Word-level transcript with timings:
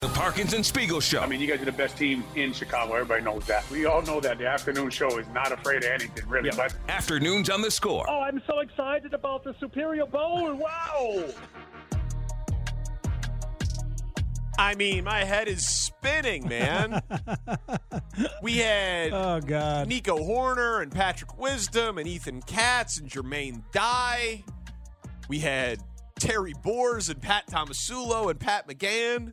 The 0.00 0.08
Parkins 0.10 0.52
and 0.52 0.64
Spiegel 0.64 1.00
Show. 1.00 1.18
I 1.18 1.26
mean, 1.26 1.40
you 1.40 1.48
guys 1.48 1.60
are 1.60 1.64
the 1.64 1.72
best 1.72 1.96
team 1.96 2.22
in 2.36 2.52
Chicago. 2.52 2.94
Everybody 2.94 3.24
knows 3.24 3.44
that. 3.46 3.68
We 3.68 3.86
all 3.86 4.00
know 4.02 4.20
that 4.20 4.38
the 4.38 4.46
afternoon 4.46 4.90
show 4.90 5.18
is 5.18 5.26
not 5.34 5.50
afraid 5.50 5.78
of 5.82 5.90
anything, 5.90 6.28
really. 6.28 6.50
But 6.56 6.72
Afternoons 6.88 7.50
on 7.50 7.62
the 7.62 7.70
score. 7.72 8.06
Oh, 8.08 8.20
I'm 8.20 8.40
so 8.46 8.60
excited 8.60 9.12
about 9.12 9.42
the 9.42 9.56
Superior 9.58 10.06
Bowl. 10.06 10.54
Wow. 10.54 11.24
I 14.56 14.76
mean, 14.76 15.02
my 15.02 15.24
head 15.24 15.48
is 15.48 15.66
spinning, 15.66 16.46
man. 16.46 17.02
we 18.42 18.58
had 18.58 19.12
Oh 19.12 19.40
God. 19.40 19.88
Nico 19.88 20.16
Hoerner 20.16 20.80
and 20.80 20.92
Patrick 20.92 21.36
Wisdom 21.40 21.98
and 21.98 22.06
Ethan 22.06 22.42
Katz 22.42 23.00
and 23.00 23.10
Jermaine 23.10 23.64
Dye. 23.72 24.44
We 25.28 25.40
had 25.40 25.80
Terry 26.20 26.54
Boers 26.62 27.08
and 27.08 27.20
Pat 27.20 27.48
Tomasulo 27.48 28.30
and 28.30 28.38
Pat 28.38 28.68
McGann. 28.68 29.32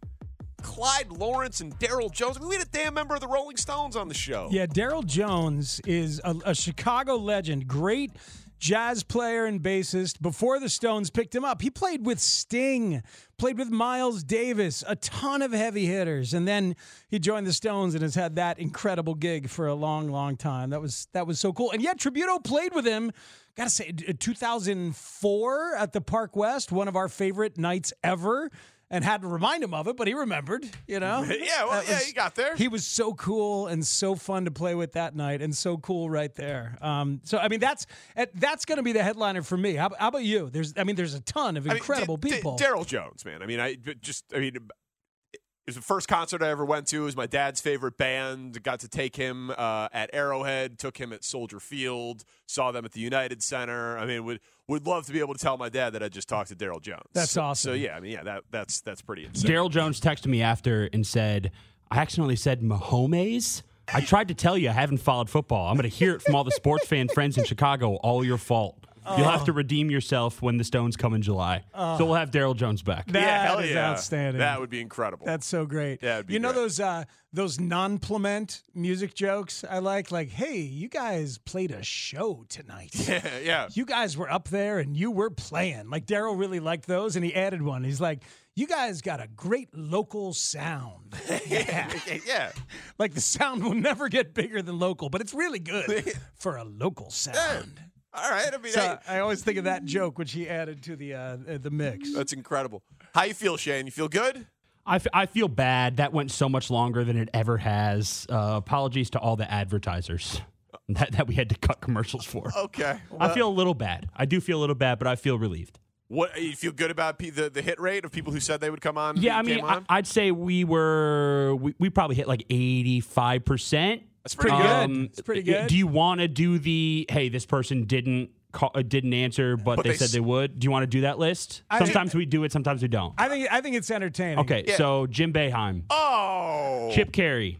Clyde 0.65 1.11
Lawrence 1.11 1.61
and 1.61 1.77
Darryl 1.77 2.11
Jones. 2.11 2.37
I 2.37 2.39
mean, 2.39 2.49
we 2.49 2.55
had 2.55 2.65
a 2.65 2.69
damn 2.71 2.95
member 2.95 3.13
of 3.13 3.21
the 3.21 3.27
Rolling 3.27 3.55
Stones 3.55 3.95
on 3.95 4.07
the 4.07 4.15
show. 4.15 4.49
Yeah, 4.51 4.65
Darryl 4.65 5.05
Jones 5.05 5.79
is 5.85 6.19
a, 6.23 6.35
a 6.43 6.55
Chicago 6.55 7.17
legend. 7.17 7.67
Great 7.67 8.11
jazz 8.57 9.03
player 9.03 9.45
and 9.45 9.61
bassist. 9.61 10.23
Before 10.23 10.59
the 10.59 10.67
Stones 10.67 11.11
picked 11.11 11.35
him 11.35 11.45
up, 11.45 11.61
he 11.61 11.69
played 11.69 12.03
with 12.03 12.19
Sting, 12.19 13.03
played 13.37 13.59
with 13.59 13.69
Miles 13.69 14.23
Davis, 14.23 14.83
a 14.87 14.95
ton 14.95 15.43
of 15.43 15.51
heavy 15.51 15.85
hitters, 15.85 16.33
and 16.33 16.47
then 16.47 16.75
he 17.09 17.19
joined 17.19 17.45
the 17.45 17.53
Stones 17.53 17.93
and 17.93 18.01
has 18.01 18.15
had 18.15 18.35
that 18.37 18.57
incredible 18.57 19.13
gig 19.13 19.47
for 19.47 19.67
a 19.67 19.75
long, 19.75 20.09
long 20.09 20.35
time. 20.35 20.71
That 20.71 20.81
was 20.81 21.07
that 21.13 21.27
was 21.27 21.39
so 21.39 21.53
cool. 21.53 21.71
And 21.71 21.81
yet, 21.83 21.99
Tributo 21.99 22.43
played 22.43 22.73
with 22.73 22.85
him. 22.85 23.11
Gotta 23.55 23.69
say, 23.69 23.91
2004 23.91 25.75
at 25.75 25.93
the 25.93 26.01
Park 26.01 26.35
West, 26.35 26.71
one 26.71 26.87
of 26.87 26.95
our 26.95 27.07
favorite 27.07 27.57
nights 27.59 27.93
ever. 28.03 28.49
And 28.91 29.03
had 29.03 29.21
to 29.23 29.27
remind 29.27 29.63
him 29.63 29.73
of 29.73 29.87
it, 29.87 29.97
but 29.97 30.07
he 30.07 30.13
remembered, 30.13 30.63
you 30.87 30.99
know? 30.99 31.23
Yeah, 31.27 31.65
well, 31.65 31.81
That 31.81 31.89
yeah, 31.89 31.99
he 32.01 32.13
got 32.13 32.35
there. 32.35 32.55
he 32.55 32.67
was 32.67 32.85
so 32.85 33.15
cool 33.15 33.65
and 33.65 33.83
so 33.85 34.13
fun 34.13 34.45
to 34.45 34.51
play 34.51 34.75
with 34.75 34.93
that 34.93 35.15
night, 35.15 35.41
and 35.41 35.55
so 35.57 35.77
cool 35.79 36.07
right 36.07 36.33
there. 36.35 36.77
Um, 36.81 37.19
so 37.23 37.39
I 37.39 37.47
mean, 37.47 37.59
that's 37.59 37.87
eh, 38.15 38.27
that's 38.35 38.63
going 38.63 38.77
to 38.77 38.83
be 38.83 38.91
the 38.91 39.01
headliner 39.01 39.41
for 39.41 39.57
me. 39.57 39.73
How, 39.73 39.89
how 39.97 40.09
about 40.09 40.23
you? 40.23 40.51
There's, 40.51 40.75
I 40.77 40.83
mean, 40.83 40.95
there's 40.95 41.15
a 41.15 41.21
ton 41.21 41.57
of 41.57 41.65
I 41.65 41.69
mean, 41.69 41.77
incredible 41.77 42.17
D- 42.17 42.29
D- 42.29 42.35
people. 42.35 42.57
Darryl 42.59 42.85
Jones, 42.85 43.25
man. 43.25 43.41
I 43.41 43.47
mean, 43.47 43.59
I 43.59 43.75
just, 44.01 44.23
I 44.35 44.37
mean, 44.39 44.55
it 44.55 45.41
was 45.69 45.75
the 45.77 45.81
first 45.81 46.07
concert 46.07 46.43
I 46.43 46.49
ever 46.49 46.63
went 46.63 46.85
to. 46.89 47.01
It 47.01 47.05
was 47.05 47.15
my 47.15 47.25
dad's 47.25 47.59
favorite 47.59 47.97
band. 47.97 48.61
Got 48.61 48.81
to 48.81 48.87
take 48.87 49.15
him 49.15 49.49
uh, 49.49 49.87
at 49.93 50.11
Arrowhead. 50.13 50.77
Took 50.77 50.97
him 50.97 51.11
at 51.11 51.23
Soldier 51.23 51.59
Field. 51.59 52.23
Saw 52.45 52.71
them 52.71 52.85
at 52.85 52.91
the 52.91 52.99
United 53.01 53.41
Center. 53.41 53.97
I 53.97 54.05
mean, 54.05 54.23
would 54.25 54.41
would 54.67 54.87
love 54.87 55.05
to 55.05 55.13
be 55.13 55.19
able 55.19 55.33
to 55.33 55.39
tell 55.39 55.57
my 55.57 55.69
dad 55.69 55.91
that 55.93 56.01
I 56.03 56.09
just 56.09 56.27
talked 56.27 56.49
to 56.49 56.55
Darryl 56.55 56.81
Jones. 56.81 57.03
That's 57.13 57.31
So- 57.31 57.41
awesome. 57.41 57.69
So 57.69 57.73
yeah, 57.73 57.95
I 57.95 57.99
mean, 57.99 58.11
yeah, 58.13 58.23
that 58.23 58.43
that's 58.51 58.81
that's 58.81 59.01
pretty 59.01 59.25
insane. 59.25 59.49
Darryl 59.51 59.69
Jones 59.69 59.99
texted 60.01 60.27
me 60.27 60.41
after 60.41 60.89
and 60.91 61.05
said, 61.05 61.51
I 61.91 61.99
accidentally 61.99 62.35
said 62.35 62.61
Mahomes. 62.61 63.61
I 63.93 64.01
tried 64.01 64.29
to 64.29 64.33
tell 64.33 64.57
you 64.57 64.69
I 64.69 64.73
haven't 64.73 64.97
followed 64.97 65.29
football. 65.29 65.67
I'm 65.67 65.75
going 65.75 65.89
to 65.89 65.95
hear 65.95 66.15
it 66.15 66.21
from 66.23 66.33
all 66.35 66.43
the 66.43 66.51
sports 66.51 66.87
fan 66.87 67.07
friends 67.07 67.37
in 67.37 67.43
Chicago. 67.43 67.95
All 67.97 68.25
your 68.25 68.37
fault. 68.39 68.77
You'll 69.17 69.29
have 69.29 69.45
to 69.45 69.53
redeem 69.53 69.89
yourself 69.89 70.41
when 70.41 70.57
the 70.57 70.63
Stones 70.63 70.95
come 70.97 71.13
in 71.13 71.21
July. 71.21 71.63
so 71.73 72.05
we'll 72.05 72.15
have 72.15 72.31
Darryl 72.31 72.55
Jones 72.55 72.81
back. 72.81 73.07
That 73.07 73.21
yeah, 73.21 73.45
hell 73.45 73.59
is 73.59 73.71
yeah. 73.71 73.91
outstanding. 73.91 74.39
That 74.39 74.59
would 74.59 74.69
be 74.69 74.81
incredible. 74.81 75.25
That's 75.25 75.45
so 75.45 75.65
great. 75.65 76.01
Yeah, 76.01 76.21
be 76.21 76.33
you 76.33 76.39
know 76.39 76.51
great. 76.51 76.61
those 76.61 76.79
uh, 76.79 77.05
those 77.35 77.59
non-Clement 77.59 78.61
music 78.73 79.13
jokes 79.13 79.65
I 79.69 79.79
like. 79.79 80.11
Like, 80.11 80.29
hey, 80.29 80.59
you 80.59 80.87
guys 80.87 81.37
played 81.37 81.71
a 81.71 81.83
show 81.83 82.45
tonight. 82.49 82.91
yeah, 83.07 83.37
yeah. 83.43 83.67
You 83.73 83.85
guys 83.85 84.17
were 84.17 84.31
up 84.31 84.47
there 84.47 84.79
and 84.79 84.95
you 84.95 85.11
were 85.11 85.29
playing. 85.29 85.89
Like 85.89 86.05
Darryl 86.05 86.39
really 86.39 86.59
liked 86.59 86.87
those, 86.87 87.15
and 87.15 87.25
he 87.25 87.35
added 87.35 87.61
one. 87.61 87.83
He's 87.83 88.01
like, 88.01 88.23
"You 88.55 88.67
guys 88.67 89.01
got 89.01 89.21
a 89.21 89.27
great 89.27 89.75
local 89.75 90.33
sound." 90.33 91.13
yeah. 91.47 91.91
yeah. 92.25 92.51
Like 92.97 93.13
the 93.13 93.21
sound 93.21 93.63
will 93.63 93.75
never 93.75 94.09
get 94.09 94.33
bigger 94.33 94.61
than 94.61 94.79
local, 94.79 95.09
but 95.09 95.21
it's 95.21 95.33
really 95.33 95.59
good 95.59 96.13
for 96.35 96.55
a 96.55 96.63
local 96.63 97.09
sound. 97.11 97.79
All 98.17 98.29
right. 98.31 98.53
I 98.53 98.57
mean, 98.57 98.71
So 98.71 98.79
hey, 98.81 98.97
I 99.07 99.19
always 99.19 99.43
think 99.43 99.57
of 99.57 99.63
that 99.65 99.85
joke, 99.85 100.17
which 100.17 100.31
he 100.31 100.47
added 100.49 100.81
to 100.83 100.95
the 100.95 101.13
uh, 101.13 101.37
the 101.61 101.69
mix. 101.71 102.13
that's 102.13 102.33
incredible. 102.33 102.83
How 103.13 103.23
you 103.23 103.33
feel, 103.33 103.57
Shane? 103.57 103.85
You 103.85 103.91
feel 103.91 104.07
good? 104.07 104.47
I, 104.87 104.95
f- 104.97 105.07
I 105.13 105.25
feel 105.25 105.47
bad. 105.47 105.97
That 105.97 106.13
went 106.13 106.29
so 106.31 106.47
much 106.47 106.69
longer 106.69 107.03
than 107.03 107.17
it 107.17 107.29
ever 107.33 107.57
has. 107.57 108.27
Uh, 108.29 108.53
apologies 108.57 109.09
to 109.11 109.19
all 109.19 109.35
the 109.35 109.51
advertisers 109.51 110.41
that, 110.89 111.13
that 111.13 111.27
we 111.27 111.33
had 111.33 111.49
to 111.49 111.55
cut 111.55 111.81
commercials 111.81 112.23
for. 112.25 112.51
Okay. 112.55 112.99
I 113.19 113.33
feel 113.33 113.47
a 113.47 113.51
little 113.51 113.73
bad. 113.73 114.09
I 114.15 114.25
do 114.25 114.39
feel 114.39 114.59
a 114.59 114.61
little 114.61 114.75
bad, 114.75 114.99
but 114.99 115.07
I 115.07 115.15
feel 115.15 115.39
relieved. 115.39 115.79
What 116.07 116.39
you 116.39 116.53
feel 116.55 116.71
good 116.71 116.91
about 116.91 117.17
pe- 117.17 117.31
the 117.31 117.49
the 117.49 117.63
hit 117.63 117.79
rate 117.79 118.05
of 118.05 118.11
people 118.11 118.31
who 118.31 118.39
said 118.39 118.61
they 118.61 118.69
would 118.69 118.79
come 118.81 118.95
on? 118.95 119.17
Yeah, 119.17 119.39
I 119.39 119.41
mean, 119.41 119.65
I, 119.65 119.81
I'd 119.89 120.05
say 120.05 120.29
we 120.29 120.63
were 120.63 121.55
we, 121.55 121.73
we 121.79 121.89
probably 121.89 122.15
hit 122.15 122.27
like 122.27 122.45
eighty 122.51 122.99
five 122.99 123.43
percent. 123.43 124.03
That's 124.25 124.33
pretty 124.35 124.57
good. 124.57 125.05
It's 125.11 125.21
pretty 125.21 125.43
good. 125.43 125.67
Do 125.67 125.77
you 125.77 125.85
want 125.85 126.19
to 126.19 126.27
do 126.27 126.57
the 126.57 127.05
hey, 127.09 127.29
this 127.29 127.45
person 127.45 127.83
didn't 127.83 128.31
call, 128.51 128.71
uh, 128.73 128.81
didn't 128.81 129.13
answer, 129.13 129.55
but, 129.55 129.75
But 129.75 129.83
they, 129.83 129.91
they 129.91 129.97
said 129.97 130.05
s- 130.05 130.11
they 130.13 130.19
would? 130.19 130.59
Do 130.59 130.65
you 130.65 130.71
want 130.71 130.81
to 130.83 130.87
do 130.87 131.01
that 131.01 131.19
list? 131.19 131.61
I 131.69 131.77
do- 131.77 131.85
sometimes 131.85 132.15
we 132.15 132.25
do 132.25 132.43
it, 132.43 132.51
sometimes 132.51 132.81
we 132.81 132.87
don't. 132.87 133.13
I 133.19 133.29
think 133.29 133.47
I 133.51 133.61
think 133.61 133.75
it's 133.75 133.91
entertaining. 133.91 134.39
Okay, 134.39 134.63
Yeah. 134.67 134.77
so 134.77 135.05
Jim 135.05 135.31
Boeheim, 135.31 135.83
Oh, 135.91 136.89
Chip 136.91 137.11
Caray, 137.13 137.59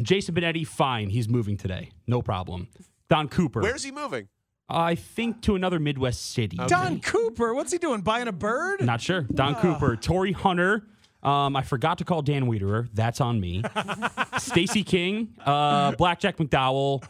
Jason 0.00 0.32
Benetti, 0.34 0.64
fine, 0.66 1.10
he's 1.10 1.28
moving 1.28 1.56
today, 1.56 1.90
no 2.06 2.22
problem. 2.22 2.68
Don 3.08 3.28
Cooper, 3.28 3.60
Where's 3.60 3.82
he 3.82 3.90
moving? 3.90 4.28
I 4.68 4.94
think 4.94 5.42
to 5.42 5.56
another 5.56 5.80
Midwest 5.80 6.30
city. 6.32 6.56
Don 6.68 7.00
Cooper, 7.00 7.52
what's 7.52 7.72
he 7.72 7.78
doing? 7.78 8.02
Buying 8.02 8.28
a 8.28 8.32
bird? 8.32 8.80
Not 8.86 9.00
sure. 9.00 9.22
Don 9.22 9.56
Cooper, 9.56 9.96
Torii 9.96 10.30
Hunter. 10.30 10.84
Um, 11.22 11.54
I 11.54 11.62
forgot 11.62 11.98
to 11.98 12.04
call 12.04 12.22
Dan 12.22 12.46
Wiederer. 12.46 12.88
That's 12.94 13.20
on 13.20 13.40
me. 13.40 13.62
Stacy 14.38 14.82
King, 14.82 15.34
uh, 15.44 15.92
Blackjack 15.92 16.38
McDowell, 16.38 17.04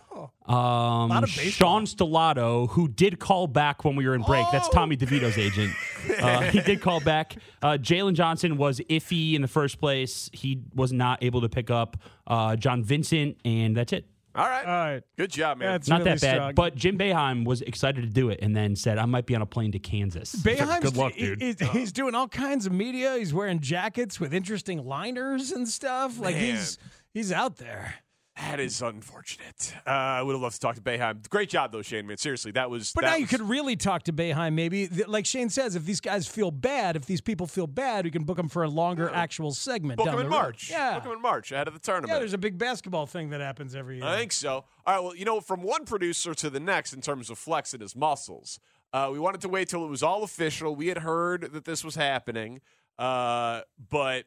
um. 0.51 1.25
Sean 1.27 1.85
Stellato, 1.85 2.69
who 2.71 2.89
did 2.89 3.21
call 3.21 3.47
back 3.47 3.85
when 3.85 3.95
we 3.95 4.07
were 4.07 4.15
in 4.15 4.23
break. 4.23 4.45
That's 4.51 4.69
Tommy 4.71 4.97
DeVito's 4.97 5.39
agent. 5.39 5.73
Uh, 6.21 6.41
he 6.43 6.61
did 6.61 6.81
call 6.81 6.99
back. 7.01 7.37
Uh, 7.63 7.73
Jalen 7.73 8.15
Johnson 8.15 8.57
was 8.57 8.81
iffy 8.91 9.35
in 9.35 9.43
the 9.43 9.49
first 9.49 9.79
place. 9.79 10.31
He 10.33 10.61
was 10.75 10.93
not 10.93 11.23
able 11.23 11.43
to 11.43 11.49
pick 11.49 11.71
up 11.71 11.99
uh, 12.27 12.57
John 12.57 12.83
Vincent, 12.83 13.37
and 13.45 13.77
that's 13.77 13.93
it. 13.93 14.07
All 14.35 14.47
right. 14.47 14.65
All 14.65 14.73
right. 14.93 15.03
Good 15.17 15.31
job, 15.33 15.59
man. 15.59 15.73
That's 15.73 15.89
Not 15.89 16.01
really 16.01 16.11
that 16.13 16.21
bad. 16.21 16.35
strong. 16.37 16.55
But 16.55 16.75
Jim 16.77 16.97
Boeheim 16.97 17.45
was 17.45 17.63
excited 17.63 18.03
to 18.03 18.09
do 18.11 18.29
it 18.31 18.39
and 18.43 18.55
then 18.55 18.77
said, 18.77 18.97
I 18.99 19.05
might 19.07 19.27
be 19.27 19.35
on 19.35 19.43
a 19.43 19.47
plane 19.47 19.73
to 19.73 19.79
Kansas. 19.79 20.35
Boeheim's, 20.37 20.81
Good 20.85 20.97
luck, 20.97 21.13
he- 21.15 21.35
dude. 21.35 21.61
he- 21.61 21.67
he's 21.67 21.91
doing 21.93 22.15
all 22.15 22.29
kinds 22.29 22.65
of 22.67 22.73
media. 22.73 23.17
He's 23.19 23.35
wearing 23.35 23.59
jackets 23.61 24.21
with 24.21 24.33
interesting 24.33 24.85
liners 24.87 25.51
and 25.51 25.69
stuff. 25.69 26.19
Like 26.21 26.37
Man. 26.37 26.45
he's 26.55 26.79
he's 27.13 27.33
out 27.33 27.57
there. 27.57 27.97
That 28.37 28.61
is 28.61 28.81
unfortunate. 28.81 29.75
Uh, 29.87 29.91
I 29.91 30.23
would 30.23 30.33
have 30.33 30.41
loved 30.41 30.55
to 30.55 30.61
talk 30.61 30.77
to 30.77 30.81
Boeheim. 30.81 31.29
Great 31.29 31.51
job, 31.51 31.73
though, 31.73 31.83
Shane. 31.83 32.07
Man, 32.07 32.17
seriously, 32.17 32.53
that 32.53 32.71
was. 32.71 32.93
But 32.95 33.03
that 33.03 33.11
now 33.11 33.17
you 33.17 33.27
could 33.27 33.43
really 33.43 33.77
talk 33.77 34.05
to 34.05 34.13
Boeheim. 34.13 34.55
Maybe, 34.55 34.89
like 34.89 35.27
Shane 35.27 35.51
says, 35.51 35.77
if 35.77 35.85
these 35.85 36.01
guys 36.01 36.27
feel 36.27 36.51
bad, 36.51 36.97
if 36.97 37.07
these 37.07 37.21
people 37.21 37.47
feel 37.47 37.67
bad, 37.67 38.05
we 38.05 38.11
can 38.11 38.23
book 38.23 38.37
them 38.37 38.49
for 38.49 38.63
a 38.63 38.69
longer 38.69 39.11
actual 39.13 39.53
segment. 39.53 39.99
book 39.99 40.07
down 40.07 40.15
him 40.15 40.21
in 40.21 40.27
the 40.27 40.31
road. 40.31 40.43
March. 40.43 40.71
Yeah, 40.71 40.95
book 40.95 41.05
him 41.07 41.13
in 41.13 41.21
March 41.23 41.53
ahead 41.53 41.69
of 41.69 41.75
the 41.75 41.81
tournament. 41.81 42.13
yeah. 42.13 42.19
There's 42.19 42.33
a 42.33 42.39
big 42.39 42.57
basketball 42.57 43.07
thing 43.07 43.31
that 43.31 43.41
happens 43.41 43.75
every 43.75 43.97
year. 43.97 44.05
I 44.07 44.19
think 44.19 44.33
so. 44.33 44.65
All 44.87 44.95
right. 44.95 45.03
Well, 45.03 45.15
you 45.17 45.25
know, 45.25 45.41
from 45.41 45.63
one 45.63 45.85
producer 45.85 46.33
to 46.35 46.49
the 46.51 46.61
next 46.61 46.93
in 46.93 47.01
terms 47.01 47.31
of 47.31 47.39
flexing 47.39 47.81
his 47.81 47.95
muscles, 47.97 48.59
uh, 48.93 49.11
we 49.13 49.19
wanted 49.19 49.41
to 49.43 49.49
wait 49.49 49.69
till 49.69 49.85
it 49.85 49.89
was 49.89 50.03
all 50.03 50.23
official. 50.23 50.75
We 50.75 50.87
had 50.87 50.99
heard 50.99 51.53
that 51.53 51.65
this 51.65 51.85
was 51.85 51.97
happening, 51.97 52.61
uh, 52.99 53.63
but 53.91 54.25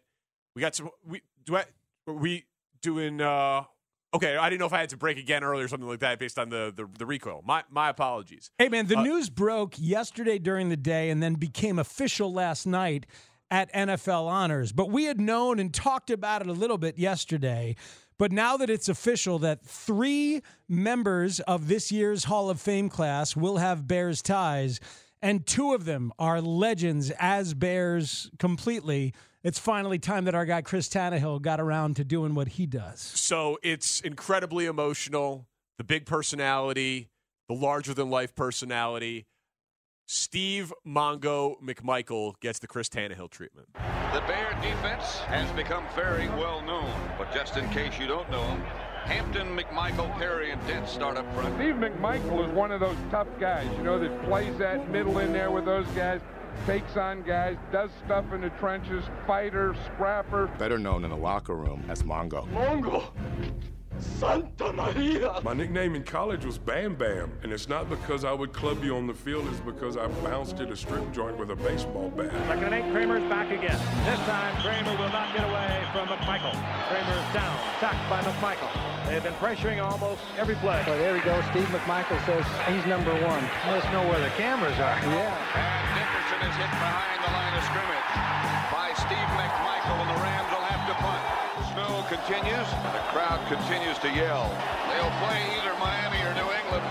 we 0.55 0.61
got 0.61 0.75
some. 0.75 0.89
We, 1.05 1.21
do 1.45 1.55
I? 1.57 1.65
We 2.05 2.45
doing? 2.81 3.19
uh 3.21 3.63
Okay, 4.13 4.37
I 4.37 4.49
didn't 4.49 4.59
know 4.59 4.67
if 4.67 4.73
I 4.73 4.79
had 4.79 4.89
to 4.89 4.97
break 4.97 5.17
again 5.17 5.43
earlier 5.43 5.65
or 5.65 5.67
something 5.67 5.89
like 5.89 5.99
that 5.99 6.19
based 6.19 6.37
on 6.37 6.49
the 6.49 6.71
the, 6.75 6.87
the 6.99 7.05
recoil. 7.05 7.41
My 7.45 7.63
my 7.69 7.89
apologies. 7.89 8.51
Hey, 8.57 8.69
man, 8.69 8.85
the 8.87 8.97
Uh, 8.97 9.03
news 9.03 9.29
broke 9.29 9.73
yesterday 9.77 10.37
during 10.37 10.69
the 10.69 10.77
day 10.77 11.09
and 11.09 11.21
then 11.23 11.33
became 11.35 11.79
official 11.79 12.31
last 12.31 12.65
night 12.67 13.05
at 13.49 13.71
NFL 13.73 14.27
Honors. 14.27 14.71
But 14.71 14.89
we 14.89 15.05
had 15.05 15.19
known 15.19 15.59
and 15.59 15.73
talked 15.73 16.09
about 16.09 16.41
it 16.41 16.47
a 16.47 16.53
little 16.53 16.77
bit 16.77 16.97
yesterday. 16.97 17.75
But 18.19 18.31
now 18.31 18.57
that 18.57 18.69
it's 18.69 18.87
official 18.87 19.39
that 19.39 19.65
three 19.65 20.41
members 20.69 21.39
of 21.41 21.67
this 21.67 21.91
year's 21.91 22.25
Hall 22.25 22.49
of 22.51 22.61
Fame 22.61 22.87
class 22.89 23.35
will 23.35 23.57
have 23.57 23.87
Bears 23.87 24.21
ties, 24.21 24.79
and 25.21 25.45
two 25.45 25.73
of 25.73 25.85
them 25.85 26.11
are 26.19 26.39
legends 26.39 27.11
as 27.19 27.55
Bears 27.55 28.29
completely, 28.37 29.13
it's 29.43 29.59
finally 29.59 29.99
time 29.99 30.25
that 30.25 30.35
our 30.35 30.45
guy 30.45 30.61
Chris 30.61 30.87
Tannehill 30.87 31.41
got 31.41 31.59
around 31.59 31.97
to 31.97 32.03
doing 32.03 32.33
what 32.33 32.47
he 32.49 32.65
does. 32.65 33.01
So 33.01 33.57
it's 33.61 33.99
incredibly 33.99 34.65
emotional. 34.65 35.47
The 35.77 35.83
big 35.83 36.05
personality, 36.05 37.09
the 37.49 37.55
larger 37.55 37.93
than 37.93 38.09
life 38.09 38.35
personality. 38.35 39.25
Steve 40.05 40.73
Mongo 40.85 41.55
McMichael 41.61 42.33
gets 42.41 42.59
the 42.59 42.67
Chris 42.67 42.89
Tannehill 42.89 43.29
treatment. 43.29 43.67
The 43.73 44.21
Bear 44.27 44.51
defense 44.61 45.17
has 45.21 45.49
become 45.51 45.85
very 45.95 46.27
well 46.29 46.61
known, 46.61 46.93
but 47.17 47.33
just 47.33 47.57
in 47.57 47.67
case 47.69 47.97
you 47.99 48.07
don't 48.07 48.29
know 48.29 48.43
him, 48.43 48.61
Hampton, 49.05 49.57
McMichael, 49.57 50.13
Perry, 50.17 50.51
and 50.51 50.65
Dent 50.67 50.87
start 50.87 51.17
up 51.17 51.33
front. 51.33 51.55
Steve 51.55 51.75
McMichael 51.75 52.47
is 52.47 52.53
one 52.53 52.71
of 52.71 52.79
those 52.79 52.97
tough 53.11 53.27
guys, 53.39 53.67
you 53.77 53.83
know, 53.83 53.97
that 53.99 54.23
plays 54.25 54.57
that 54.57 54.89
middle 54.89 55.19
in 55.19 55.33
there 55.33 55.51
with 55.51 55.65
those 55.65 55.87
guys, 55.87 56.21
takes 56.65 56.97
on 56.97 57.23
guys, 57.23 57.57
does 57.71 57.89
stuff 58.05 58.25
in 58.33 58.41
the 58.41 58.49
trenches, 58.51 59.03
fighter, 59.27 59.75
scrapper. 59.85 60.47
Better 60.57 60.79
known 60.79 61.03
in 61.03 61.09
the 61.09 61.17
locker 61.17 61.55
room 61.55 61.83
as 61.89 62.03
Mongo. 62.03 62.47
Mongo! 62.51 63.11
Santa 63.99 64.73
Maria! 64.73 65.39
My 65.43 65.53
nickname 65.53 65.95
in 65.95 66.03
college 66.03 66.45
was 66.45 66.57
Bam 66.57 66.95
Bam, 66.95 67.31
and 67.43 67.53
it's 67.53 67.69
not 67.69 67.89
because 67.89 68.25
I 68.25 68.33
would 68.33 68.51
club 68.51 68.83
you 68.83 68.95
on 68.95 69.07
the 69.07 69.13
field, 69.13 69.47
it's 69.47 69.59
because 69.59 69.97
I 69.97 70.07
bounced 70.23 70.59
at 70.59 70.71
a 70.71 70.75
strip 70.75 71.11
joint 71.13 71.37
with 71.37 71.51
a 71.51 71.55
baseball 71.55 72.09
bat. 72.09 72.31
Second 72.47 72.65
and 72.65 72.73
eight, 72.73 72.91
Kramer's 72.91 73.23
back 73.29 73.47
again. 73.47 73.79
This 74.05 74.19
time, 74.25 74.61
Kramer 74.61 74.97
will 74.97 75.13
not 75.13 75.33
get 75.35 75.47
away 75.47 75.85
from 75.93 76.07
McMichael. 76.07 76.53
Kramer's 76.89 77.33
down, 77.33 77.57
sacked 77.79 78.09
by 78.09 78.21
McMichael. 78.21 78.93
They've 79.07 79.23
been 79.23 79.33
pressuring 79.33 79.83
almost 79.83 80.21
every 80.37 80.55
play. 80.55 80.83
Oh, 80.87 80.97
there 80.97 81.13
we 81.13 81.19
go. 81.21 81.41
Steve 81.51 81.67
McMichael 81.67 82.25
says 82.25 82.45
he's 82.67 82.85
number 82.87 83.13
one. 83.13 83.43
Must 83.67 83.91
know 83.91 84.07
where 84.09 84.19
the 84.19 84.29
cameras 84.29 84.77
are. 84.79 84.99
Yeah. 85.05 86.02
Is 86.43 86.55
hit 86.59 86.75
behind 86.75 87.23
the 87.23 87.31
line 87.31 87.55
of 87.55 87.63
scrimmage 87.71 88.09
by 88.67 88.91
Steve 88.99 89.31
McMichael, 89.39 89.95
and 89.95 90.09
the 90.11 90.19
Rams 90.19 90.51
will 90.51 90.67
have 90.67 90.83
to 90.91 90.95
punt. 90.99 91.23
Snow 91.71 92.03
continues. 92.11 92.67
and 92.67 92.91
The 92.91 93.05
crowd 93.15 93.39
continues 93.47 93.97
to 93.99 94.11
yell. 94.11 94.51
They'll 94.91 95.15
play 95.23 95.39
either 95.55 95.71
Miami 95.79 96.19
or 96.19 96.35
New 96.35 96.51
England, 96.51 96.83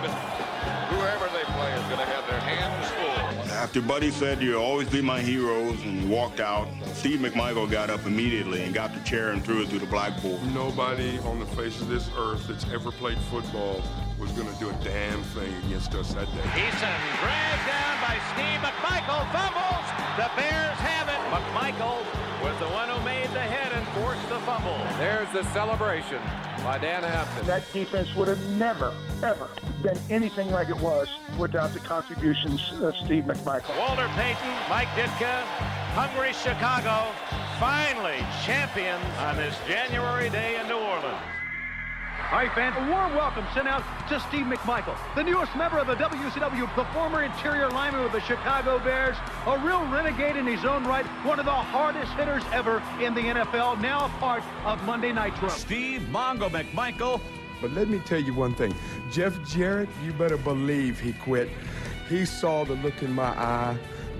After 3.73 3.89
Buddy 3.89 4.11
said, 4.11 4.43
You'll 4.43 4.61
always 4.61 4.91
be 4.91 5.01
my 5.01 5.23
heroes, 5.23 5.81
and 5.85 6.11
walked 6.11 6.41
out, 6.41 6.69
Steve 6.93 7.21
McMichael 7.21 7.71
got 7.71 7.89
up 7.89 8.05
immediately 8.05 8.65
and 8.65 8.75
got 8.75 8.93
the 8.93 9.01
chair 9.01 9.31
and 9.31 9.43
threw 9.43 9.63
it 9.63 9.69
through 9.71 9.79
the 9.79 9.87
blackboard. 9.87 10.45
Nobody 10.53 11.19
on 11.21 11.41
the 11.41 11.47
face 11.47 11.81
of 11.81 11.89
this 11.89 12.11
earth 12.19 12.47
that's 12.47 12.71
ever 12.71 12.93
played 12.93 13.17
football 13.31 13.83
was 14.21 14.31
going 14.33 14.47
to 14.47 14.61
do 14.61 14.69
a 14.69 14.75
damn 14.85 15.23
thing 15.33 15.51
against 15.65 15.95
us 15.95 16.13
that 16.13 16.27
day. 16.27 16.43
Eason 16.53 16.99
dragged 17.25 17.67
down 17.67 17.97
by 18.05 18.21
Steve 18.37 18.61
McMichael, 18.61 19.25
fumbles. 19.33 19.89
The 20.21 20.29
Bears 20.37 20.77
have 20.77 21.09
it. 21.09 21.17
McMichael 21.33 22.32
was 22.43 22.59
the 22.59 22.69
one 22.69 22.89
who 22.89 23.05
made 23.05 23.29
the 23.31 23.41
head 23.41 23.73
and 23.73 23.87
forced 24.03 24.29
the 24.29 24.39
fumble. 24.41 24.77
There's 24.99 25.31
the 25.33 25.45
celebration 25.53 26.21
by 26.65 26.79
Dan 26.79 27.05
Hampton. 27.05 27.47
That 27.47 27.63
defense 27.73 28.13
would 28.17 28.27
have 28.27 28.45
never, 28.59 28.93
ever 29.23 29.49
been 29.83 29.99
anything 30.11 30.51
like 30.51 30.69
it 30.69 30.79
was 30.79 31.09
without 31.39 31.73
the 31.73 31.79
contributions 31.79 32.73
of 32.81 32.97
Steve 32.97 33.25
McMichael. 33.25 33.79
Walter 33.79 34.09
Payton, 34.17 34.51
Mike 34.69 34.89
Ditka, 34.89 35.43
Hungry 35.95 36.33
Chicago, 36.33 37.13
finally 37.61 38.19
champions 38.45 39.05
on 39.19 39.37
this 39.37 39.57
January 39.69 40.29
day 40.31 40.59
in 40.61 40.67
New 40.67 40.75
Orleans. 40.75 41.42
All 42.31 42.39
right, 42.39 42.53
fans, 42.55 42.75
a 42.79 42.91
warm 42.91 43.15
welcome 43.15 43.45
sent 43.55 43.69
out 43.69 43.83
to 44.09 44.21
Steve 44.21 44.47
McMichael, 44.47 44.97
the 45.15 45.23
newest 45.23 45.55
member 45.55 45.79
of 45.79 45.87
the 45.87 45.95
WCW, 45.97 46.75
the 46.77 46.85
former 46.87 47.23
interior 47.23 47.69
lineman 47.69 48.03
with 48.03 48.13
the 48.13 48.21
Chicago 48.21 48.79
Bears, 48.79 49.17
a 49.47 49.59
real 49.59 49.85
renegade 49.87 50.37
in 50.37 50.47
his 50.47 50.65
own 50.65 50.85
right, 50.85 51.05
one 51.25 51.39
of 51.39 51.45
the 51.45 51.51
hardest 51.51 52.13
hitters 52.13 52.43
ever 52.53 52.83
in 53.01 53.15
the 53.15 53.21
NFL, 53.21 53.81
now 53.81 54.07
a 54.07 54.09
part 54.19 54.43
of 54.65 54.83
Monday 54.85 55.13
Night 55.13 55.33
Nitro. 55.35 55.49
Steve 55.49 56.03
Mongo 56.11 56.49
McMichael. 56.51 57.21
But 57.61 57.73
let 57.73 57.89
me 57.89 57.99
tell 58.01 58.21
you 58.21 58.35
one 58.35 58.55
thing 58.55 58.75
Jeff 59.11 59.35
Jarrett, 59.47 59.89
you 60.05 60.13
better 60.13 60.37
believe 60.37 60.99
he 60.99 61.13
quit. 61.13 61.49
He 62.09 62.27
saw 62.27 62.65
the 62.65 62.75
look 62.75 63.03
in 63.03 63.13
my 63.13 63.29
eye. 63.29 63.77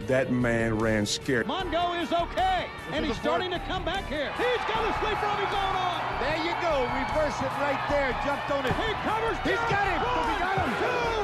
That 0.07 0.33
man 0.33 0.79
ran 0.79 1.07
scared. 1.07 1.47
Mongo 1.47 2.01
is 2.03 2.13
okay, 2.13 2.67
and 2.91 3.07
he's 3.07 3.17
starting 3.17 3.51
to 3.51 3.59
come 3.61 3.85
back 3.85 4.07
here. 4.09 4.33
He's 4.37 4.65
got 4.67 4.83
a 4.83 4.93
sleeper 4.99 5.27
of 5.27 5.39
his 5.39 5.55
own 5.55 5.77
on. 5.79 6.03
There 6.21 6.39
you 6.45 6.53
go. 6.61 6.83
Reverse 6.99 7.39
it 7.41 7.53
right 7.63 7.81
there. 7.89 8.11
Jumped 8.25 8.51
on 8.51 8.67
it. 8.67 8.73
He 8.75 8.93
covers. 9.07 9.39
He's 9.45 9.63
got 9.71 9.87
him. 9.87 10.03
One, 10.03 10.33
He 10.33 10.39
got 10.41 10.59
him. 10.59 10.71
Two, 10.83 11.23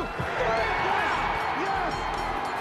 Yes! 1.58 1.94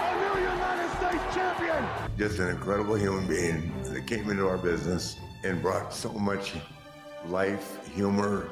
A 0.02 0.14
new 0.18 0.40
United 0.42 0.90
States 0.98 1.34
champion! 1.34 1.84
Just 2.18 2.38
an 2.40 2.48
incredible 2.48 2.96
human 2.96 3.26
being 3.28 3.72
that 3.84 4.06
came 4.06 4.28
into 4.28 4.48
our 4.48 4.58
business 4.58 5.16
and 5.44 5.62
brought 5.62 5.94
so 5.94 6.10
much 6.12 6.54
life, 7.26 7.78
humor, 7.94 8.50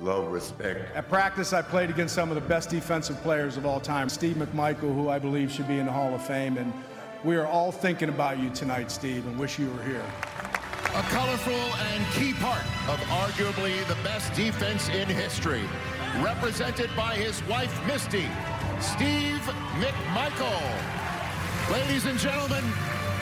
love, 0.00 0.30
respect. 0.30 0.94
At 0.94 1.08
practice, 1.08 1.52
I 1.52 1.62
played 1.62 1.90
against 1.90 2.14
some 2.14 2.30
of 2.30 2.34
the 2.34 2.48
best 2.48 2.70
defensive 2.70 3.20
players 3.22 3.56
of 3.56 3.66
all 3.66 3.80
time. 3.80 4.08
Steve 4.08 4.36
McMichael, 4.36 4.94
who 4.94 5.08
I 5.08 5.18
believe 5.18 5.50
should 5.50 5.68
be 5.68 5.78
in 5.78 5.86
the 5.86 5.92
Hall 5.92 6.14
of 6.14 6.24
Fame. 6.26 6.58
And 6.58 6.72
we 7.24 7.36
are 7.36 7.46
all 7.46 7.72
thinking 7.72 8.08
about 8.08 8.38
you 8.38 8.50
tonight, 8.50 8.90
Steve, 8.90 9.26
and 9.26 9.38
wish 9.38 9.58
you 9.58 9.70
were 9.70 9.82
here. 9.82 10.04
A 10.94 11.02
colorful 11.10 11.52
and 11.52 12.06
key 12.12 12.32
part 12.34 12.64
of 12.88 12.98
arguably 13.08 13.86
the 13.88 13.96
best 14.02 14.32
defense 14.34 14.88
in 14.88 15.08
history. 15.08 15.64
Represented 16.22 16.88
by 16.96 17.14
his 17.14 17.42
wife, 17.46 17.74
Misty, 17.86 18.26
Steve 18.80 19.42
McMichael. 19.80 20.62
Ladies 21.70 22.06
and 22.06 22.18
gentlemen, 22.18 22.64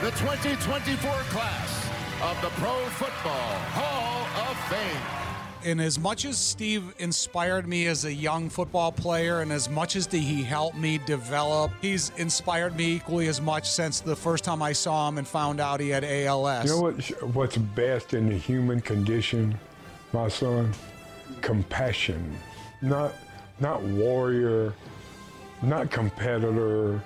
the 0.01 0.11
2024 0.11 1.11
class 1.33 1.89
of 2.21 2.41
the 2.41 2.49
Pro 2.61 2.75
Football 2.91 3.55
Hall 3.73 4.49
of 4.49 4.57
Fame. 4.69 5.34
And 5.65 5.81
as 5.81 5.97
much 5.97 6.25
as 6.25 6.37
Steve 6.37 6.93
inspired 6.99 7.67
me 7.67 7.87
as 7.87 8.05
a 8.05 8.13
young 8.13 8.49
football 8.49 8.91
player, 8.91 9.41
and 9.41 9.51
as 9.51 9.67
much 9.67 9.95
as 9.95 10.05
he 10.05 10.43
helped 10.43 10.77
me 10.77 10.99
develop, 11.07 11.71
he's 11.81 12.11
inspired 12.17 12.75
me 12.75 12.93
equally 12.93 13.27
as 13.27 13.41
much 13.41 13.67
since 13.67 13.99
the 13.99 14.15
first 14.15 14.43
time 14.43 14.61
I 14.61 14.73
saw 14.73 15.09
him 15.09 15.17
and 15.17 15.27
found 15.27 15.59
out 15.59 15.79
he 15.79 15.89
had 15.89 16.03
ALS. 16.03 16.65
You 16.65 16.75
know 16.75 16.81
what? 16.81 17.33
What's 17.33 17.57
best 17.57 18.13
in 18.13 18.29
the 18.29 18.37
human 18.37 18.79
condition, 18.79 19.57
my 20.13 20.27
son? 20.27 20.71
Compassion. 21.41 22.37
Not, 22.83 23.15
not 23.59 23.81
warrior, 23.81 24.71
not 25.63 25.89
competitor, 25.89 27.01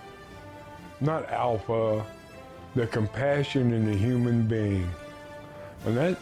not 1.00 1.30
alpha. 1.30 2.06
The 2.76 2.88
compassion 2.88 3.72
in 3.72 3.86
the 3.86 3.96
human 3.96 4.48
being, 4.48 4.90
and 5.86 5.96
that, 5.96 6.18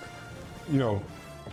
you 0.71 0.77
know, 0.77 1.01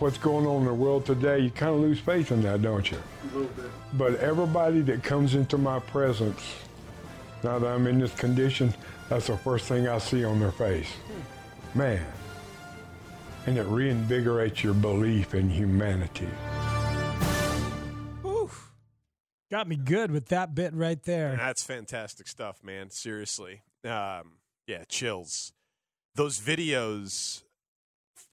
what's 0.01 0.17
going 0.17 0.45
on 0.45 0.61
in 0.61 0.65
the 0.65 0.73
world 0.73 1.05
today, 1.05 1.39
you 1.39 1.49
kind 1.49 1.73
of 1.73 1.81
lose 1.81 1.99
faith 1.99 2.31
in 2.31 2.41
that, 2.43 2.61
don't 2.61 2.89
you? 2.89 2.97
A 2.97 3.25
little 3.25 3.43
bit. 3.55 3.71
But 3.93 4.15
everybody 4.15 4.81
that 4.81 5.03
comes 5.03 5.35
into 5.35 5.57
my 5.57 5.79
presence, 5.79 6.41
now 7.43 7.59
that 7.59 7.67
I'm 7.67 7.87
in 7.87 7.99
this 7.99 8.13
condition, 8.15 8.73
that's 9.09 9.27
the 9.27 9.37
first 9.37 9.65
thing 9.65 9.87
I 9.87 9.97
see 9.99 10.23
on 10.23 10.39
their 10.39 10.51
face. 10.51 10.91
Man. 11.73 12.05
And 13.45 13.57
it 13.57 13.67
reinvigorates 13.67 14.63
your 14.63 14.73
belief 14.73 15.35
in 15.35 15.49
humanity. 15.49 16.27
Oof. 18.25 18.71
Got 19.51 19.67
me 19.67 19.75
good 19.75 20.09
with 20.09 20.29
that 20.29 20.55
bit 20.55 20.73
right 20.73 21.01
there. 21.03 21.35
That's 21.37 21.63
fantastic 21.63 22.27
stuff, 22.27 22.63
man. 22.63 22.89
Seriously. 22.89 23.61
Um, 23.83 24.39
yeah, 24.65 24.83
chills. 24.89 25.53
Those 26.15 26.39
videos 26.39 27.43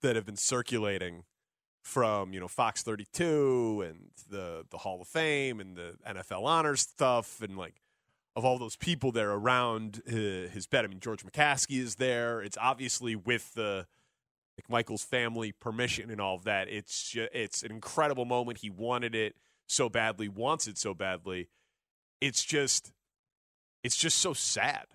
that 0.00 0.16
have 0.16 0.24
been 0.24 0.36
circulating 0.36 1.24
from, 1.82 2.32
you 2.32 2.40
know, 2.40 2.48
Fox 2.48 2.82
32 2.82 3.84
and 3.86 4.10
the 4.30 4.64
the 4.70 4.78
Hall 4.78 5.00
of 5.00 5.08
Fame 5.08 5.60
and 5.60 5.76
the 5.76 5.96
NFL 6.08 6.44
honors 6.44 6.80
stuff 6.80 7.42
and 7.42 7.56
like 7.56 7.82
of 8.34 8.44
all 8.44 8.58
those 8.58 8.76
people 8.76 9.12
there 9.12 9.30
around 9.30 10.02
uh, 10.08 10.12
his 10.12 10.66
bed. 10.66 10.84
I 10.84 10.88
mean, 10.88 11.00
George 11.00 11.24
McCaskey 11.24 11.80
is 11.80 11.96
there. 11.96 12.40
It's 12.40 12.56
obviously 12.58 13.14
with 13.14 13.52
the 13.54 13.86
McMichael's 14.60 15.04
family 15.04 15.52
permission 15.52 16.10
and 16.10 16.20
all 16.20 16.36
of 16.36 16.44
that. 16.44 16.68
It's 16.68 17.10
ju- 17.10 17.28
it's 17.32 17.62
an 17.62 17.70
incredible 17.70 18.24
moment. 18.24 18.58
He 18.58 18.70
wanted 18.70 19.14
it 19.14 19.34
so 19.66 19.88
badly, 19.88 20.28
wants 20.28 20.66
it 20.66 20.78
so 20.78 20.94
badly. 20.94 21.48
It's 22.20 22.44
just 22.44 22.92
it's 23.82 23.96
just 23.96 24.18
so 24.18 24.32
sad. 24.32 24.86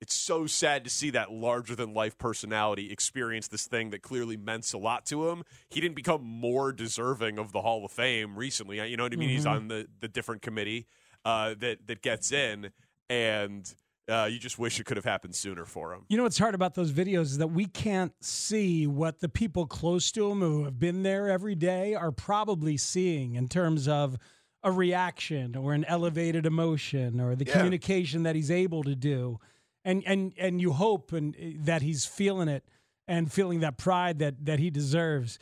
It's 0.00 0.14
so 0.14 0.46
sad 0.46 0.84
to 0.84 0.90
see 0.90 1.10
that 1.10 1.32
larger 1.32 1.74
than 1.74 1.94
life 1.94 2.18
personality 2.18 2.92
experience 2.92 3.48
this 3.48 3.66
thing 3.66 3.90
that 3.90 4.02
clearly 4.02 4.36
meant 4.36 4.72
a 4.74 4.78
lot 4.78 5.06
to 5.06 5.28
him. 5.30 5.42
He 5.70 5.80
didn't 5.80 5.94
become 5.96 6.22
more 6.22 6.72
deserving 6.72 7.38
of 7.38 7.52
the 7.52 7.62
Hall 7.62 7.84
of 7.84 7.90
Fame 7.92 8.36
recently. 8.36 8.76
You 8.88 8.96
know 8.96 9.04
what 9.04 9.12
I 9.12 9.16
mean? 9.16 9.30
He's 9.30 9.46
Mhm. 9.46 9.50
on 9.50 9.68
the, 9.68 9.88
the 10.00 10.08
different 10.08 10.42
committee 10.42 10.86
uh, 11.24 11.54
that 11.58 11.86
that 11.88 12.02
gets 12.02 12.30
in, 12.30 12.70
and 13.10 13.74
uh, 14.08 14.28
you 14.30 14.38
just 14.38 14.58
wish 14.58 14.78
it 14.78 14.84
could 14.86 14.96
have 14.96 15.04
happened 15.04 15.34
sooner 15.34 15.64
for 15.64 15.92
him. 15.92 16.04
You 16.08 16.16
know 16.16 16.22
what's 16.22 16.38
hard 16.38 16.54
about 16.54 16.74
those 16.74 16.92
videos 16.92 17.22
is 17.22 17.38
that 17.38 17.48
we 17.48 17.66
can't 17.66 18.12
see 18.24 18.86
what 18.86 19.18
the 19.18 19.28
people 19.28 19.66
close 19.66 20.12
to 20.12 20.30
him 20.30 20.40
who 20.40 20.64
have 20.64 20.78
been 20.78 21.02
there 21.02 21.28
every 21.28 21.56
day 21.56 21.94
are 21.94 22.12
probably 22.12 22.76
seeing 22.76 23.34
in 23.34 23.48
terms 23.48 23.88
of 23.88 24.16
a 24.62 24.70
reaction 24.70 25.56
or 25.56 25.72
an 25.72 25.84
elevated 25.86 26.46
emotion 26.46 27.20
or 27.20 27.34
the 27.34 27.44
Yeah. 27.44 27.54
communication 27.54 28.22
that 28.22 28.36
he's 28.36 28.50
able 28.50 28.84
to 28.84 28.94
do. 28.94 29.40
And 29.86 30.02
and 30.04 30.32
and 30.36 30.60
you 30.60 30.72
hope 30.72 31.12
and 31.12 31.34
eh, 31.38 31.52
that 31.60 31.80
he's 31.80 32.04
feeling 32.04 32.48
it 32.48 32.64
and 33.08 33.32
feeling 33.32 33.60
that 33.60 33.78
pride 33.78 34.18
that 34.18 34.44
that 34.44 34.58
he 34.58 34.68
deserves. 34.68 35.38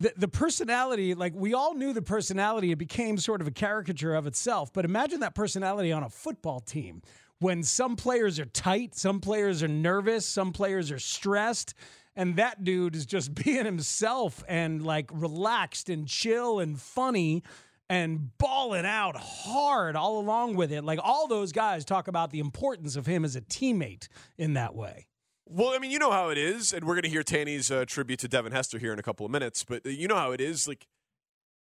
The, 0.00 0.12
the 0.16 0.28
personality, 0.28 1.14
like 1.14 1.34
we 1.34 1.54
all 1.54 1.74
knew 1.74 1.92
the 1.92 2.02
personality, 2.02 2.70
it 2.70 2.78
became 2.78 3.18
sort 3.18 3.40
of 3.40 3.48
a 3.48 3.50
caricature 3.50 4.14
of 4.14 4.28
itself. 4.28 4.72
But 4.72 4.84
imagine 4.84 5.20
that 5.20 5.34
personality 5.34 5.90
on 5.90 6.04
a 6.04 6.08
football 6.08 6.60
team 6.60 7.02
when 7.40 7.62
some 7.62 7.96
players 7.96 8.38
are 8.38 8.46
tight, 8.46 8.94
some 8.94 9.20
players 9.20 9.62
are 9.62 9.68
nervous, 9.68 10.26
some 10.26 10.52
players 10.52 10.90
are 10.90 10.98
stressed, 10.98 11.74
and 12.16 12.36
that 12.36 12.64
dude 12.64 12.96
is 12.96 13.06
just 13.06 13.34
being 13.44 13.64
himself 13.64 14.42
and 14.48 14.84
like 14.84 15.10
relaxed 15.12 15.88
and 15.88 16.06
chill 16.06 16.60
and 16.60 16.80
funny 16.80 17.42
and 17.88 18.36
balling 18.38 18.86
out 18.86 19.16
hard 19.16 19.96
all 19.96 20.18
along 20.18 20.56
with 20.56 20.72
it. 20.72 20.84
Like 20.84 21.00
all 21.02 21.26
those 21.26 21.52
guys 21.52 21.84
talk 21.84 22.08
about 22.08 22.30
the 22.30 22.40
importance 22.40 22.96
of 22.96 23.06
him 23.06 23.24
as 23.24 23.36
a 23.36 23.40
teammate 23.40 24.08
in 24.36 24.54
that 24.54 24.74
way. 24.74 25.06
Well, 25.46 25.70
I 25.74 25.78
mean, 25.78 25.90
you 25.90 25.98
know 25.98 26.10
how 26.10 26.28
it 26.28 26.36
is, 26.36 26.74
and 26.74 26.84
we're 26.84 26.94
going 26.94 27.04
to 27.04 27.08
hear 27.08 27.22
Tanny's 27.22 27.70
uh, 27.70 27.86
tribute 27.86 28.20
to 28.20 28.28
Devin 28.28 28.52
Hester 28.52 28.78
here 28.78 28.92
in 28.92 28.98
a 28.98 29.02
couple 29.02 29.24
of 29.24 29.32
minutes. 29.32 29.64
But 29.64 29.86
uh, 29.86 29.88
you 29.88 30.06
know 30.06 30.16
how 30.16 30.32
it 30.32 30.42
is. 30.42 30.68
Like 30.68 30.86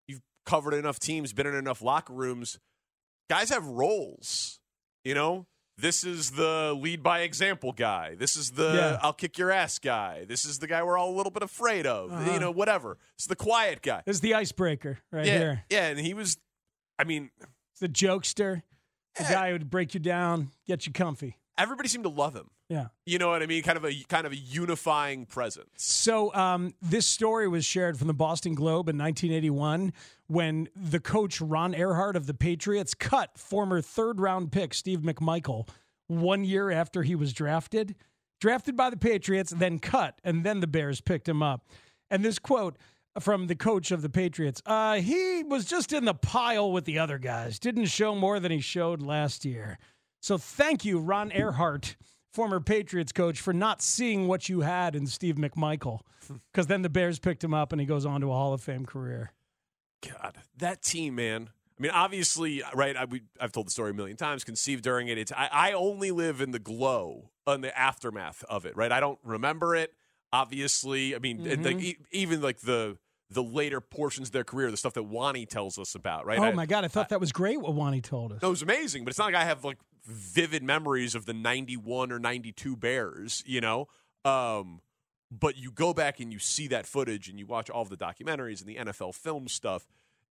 you've 0.09 0.23
covered 0.47 0.73
enough 0.73 0.99
teams, 0.99 1.35
been 1.35 1.47
in 1.47 1.55
enough 1.55 1.83
locker 1.83 2.15
rooms. 2.15 2.59
Guys 3.29 3.51
have 3.51 3.67
roles. 3.67 4.59
You 5.05 5.15
know, 5.15 5.47
this 5.77 6.05
is 6.05 6.33
the 6.33 6.77
lead 6.79 7.03
by 7.03 7.21
example 7.21 7.73
guy. 7.73 8.15
This 8.15 8.37
is 8.37 8.53
the 8.53 8.75
Yeah. 8.75 8.99
I'll 9.03 9.13
kick 9.13 9.39
your 9.39 9.51
ass 9.51 9.79
guy. 9.79 10.25
This 10.25 10.45
is 10.45 10.59
the 10.59 10.67
guy 10.67 10.83
we're 10.83 10.97
all 10.97 11.11
a 11.11 11.17
little 11.17 11.33
bit 11.33 11.43
afraid 11.43 11.87
of. 11.87 12.13
Uh-huh. 12.13 12.33
You 12.33 12.41
know, 12.41 12.51
whatever. 12.51 12.99
It's 13.17 13.27
the 13.27 13.37
quiet 13.37 13.83
guy. 13.83 14.03
This 14.07 14.17
is 14.17 14.21
the 14.21 14.35
icebreaker 14.35 14.99
right 15.11 15.27
yeah, 15.27 15.39
here. 15.39 15.65
yeah, 15.71 15.89
and 15.89 15.99
he 15.99 16.15
was. 16.15 16.39
I 16.99 17.05
mean, 17.05 17.31
the 17.81 17.89
jokester, 17.89 18.63
the 19.17 19.25
guy 19.25 19.49
who 19.49 19.55
would 19.55 19.71
break 19.71 19.95
you 19.95 20.01
down, 20.01 20.51
get 20.67 20.87
you 20.87 20.93
comfy. 20.93 21.39
Everybody 21.57 21.89
seemed 21.89 22.05
to 22.05 22.11
love 22.11 22.35
him. 22.35 22.51
Yeah. 22.69 22.87
You 23.07 23.19
know 23.19 23.29
what 23.29 23.43
I 23.43 23.47
mean? 23.47 23.63
Kind 23.63 23.77
of 23.77 23.85
a 23.85 23.95
kind 24.09 24.27
of 24.27 24.33
a 24.33 24.37
unifying 24.37 25.27
presence. 25.27 25.69
So 25.77 26.35
um, 26.35 26.75
this 26.83 27.07
story 27.07 27.47
was 27.47 27.65
shared 27.65 27.99
from 27.99 28.09
the 28.09 28.15
Boston 28.15 28.55
Globe 28.55 28.89
in 28.89 28.99
1981 28.99 29.93
when 30.27 30.69
the 30.75 31.01
coach 31.01 31.41
Ron 31.41 31.75
Erhardt 31.75 32.17
of 32.17 32.27
the 32.27 32.35
Patriots 32.35 32.95
cut 32.95 33.39
former 33.39 33.81
third 33.81 34.21
round 34.21 34.51
pick 34.51 34.75
Steve 34.75 35.01
McMichael 35.01 35.69
one 36.07 36.45
year 36.45 36.71
after 36.71 37.03
he 37.03 37.15
was 37.15 37.33
drafted, 37.33 37.95
drafted 38.41 38.77
by 38.77 38.91
the 38.91 38.97
Patriots, 38.97 39.51
then 39.51 39.79
cut, 39.79 40.21
and 40.25 40.45
then 40.45 40.61
the 40.61 40.67
Bears 40.67 41.01
picked 41.01 41.29
him 41.29 41.43
up. 41.43 41.69
And 42.11 42.25
this 42.25 42.39
quote 42.39 42.77
from 43.21 43.47
the 43.47 43.55
coach 43.55 43.91
of 43.91 44.03
the 44.03 44.09
Patriots: 44.09 44.61
uh, 44.67 44.97
"He 44.97 45.45
was 45.45 45.67
just 45.67 45.93
in 45.93 46.05
the 46.05 46.15
pile 46.15 46.73
with 46.73 46.85
the 46.85 46.99
other 46.99 47.19
guys. 47.19 47.59
Didn't 47.59 47.87
show 47.87 48.15
more 48.15 48.41
than 48.41 48.51
he 48.51 48.61
showed 48.61 49.03
last 49.03 49.45
year." 49.45 49.79
So 50.25 50.39
thank 50.39 50.87
you, 50.87 51.01
Ron 51.01 51.31
Erhardt, 51.33 51.97
former 52.33 52.59
Patriots 52.59 53.13
coach, 53.13 53.43
for 53.43 53.53
not 53.53 53.83
seeing 53.83 54.27
what 54.27 54.49
you 54.49 54.63
had 54.63 54.97
in 54.97 55.07
Steve 55.07 55.35
McMichael. 55.37 56.01
Because 56.51 56.67
then 56.69 56.81
the 56.81 56.89
Bears 56.89 57.19
picked 57.19 57.45
him 57.45 57.53
up 57.53 57.71
and 57.73 57.79
he 57.79 57.87
goes 57.87 58.07
on 58.07 58.23
to 58.23 58.29
a 58.29 58.33
Hall 58.33 58.55
of 58.55 58.63
Fame 58.63 58.87
career. 58.87 59.35
God, 60.03 60.39
that 60.57 60.81
team, 60.81 61.17
man. 61.17 61.51
I 61.79 61.83
mean, 61.83 61.91
obviously, 61.93 62.63
right? 62.75 62.97
I, 62.97 63.05
we, 63.05 63.25
I've 63.39 63.53
told 63.53 63.67
the 63.67 63.71
story 63.71 63.91
a 63.91 63.93
million 63.93 64.17
times. 64.17 64.43
Conceived 64.43 64.83
during 64.83 65.09
it. 65.09 65.19
It's 65.19 65.31
I, 65.33 65.51
I 65.53 65.73
only 65.73 66.11
live 66.13 66.41
in 66.41 66.53
the 66.53 66.59
glow, 66.59 67.29
on 67.47 67.61
the 67.61 67.79
aftermath 67.79 68.43
of 68.49 68.65
it. 68.65 68.75
Right? 68.75 68.91
I 68.91 69.01
don't 69.01 69.19
remember 69.23 69.77
it. 69.77 69.93
Obviously, 70.33 71.15
I 71.15 71.19
mean, 71.19 71.47
and 71.47 71.63
like, 71.63 71.77
Mhm. 71.77 71.83
e- 71.83 71.97
even 72.13 72.41
like 72.41 72.61
the 72.61 72.97
the 73.29 73.43
later 73.43 73.83
portions 73.83 74.29
of 74.29 74.33
their 74.33 74.45
career, 74.45 74.71
the 74.71 74.79
stuff 74.79 74.95
that 74.95 75.03
Wani 75.03 75.45
tells 75.45 75.79
us 75.79 75.95
about. 75.95 76.25
Right? 76.25 76.39
oh 76.39 76.45
I- 76.45 76.53
my 76.53 76.65
God, 76.65 76.85
I 76.85 76.89
thought 76.89 77.11
that 77.11 77.21
was 77.21 77.33
great 77.33 77.61
what 77.61 77.75
Wani 77.75 78.01
told 78.01 78.33
us. 78.33 78.43
It 78.43 78.47
was 78.47 78.63
amazing, 78.63 79.05
but 79.05 79.11
it's 79.11 79.19
not 79.19 79.27
like 79.27 79.35
I 79.35 79.45
have 79.45 79.63
like 79.63 79.77
vivid 80.05 80.63
memories 80.63 81.15
of 81.15 81.27
the 81.27 81.35
91 81.35 82.13
or 82.13 82.19
92 82.19 82.77
Bears, 82.77 83.43
you 83.47 83.61
know? 83.61 83.89
Um, 84.25 84.81
but 85.31 85.57
you 85.57 85.71
go 85.71 85.93
back 85.93 86.21
and 86.21 86.33
you 86.33 86.39
see 86.39 86.69
that 86.69 86.87
footage 86.87 87.29
and 87.29 87.39
you 87.39 87.47
watch 87.47 87.71
all 87.71 87.83
of 87.83 87.89
the 87.91 87.97
documentaries 87.97 88.61
and 88.61 88.69
the 88.69 88.77
NFL 88.77 89.15
film 89.15 89.49
stuff. 89.49 89.87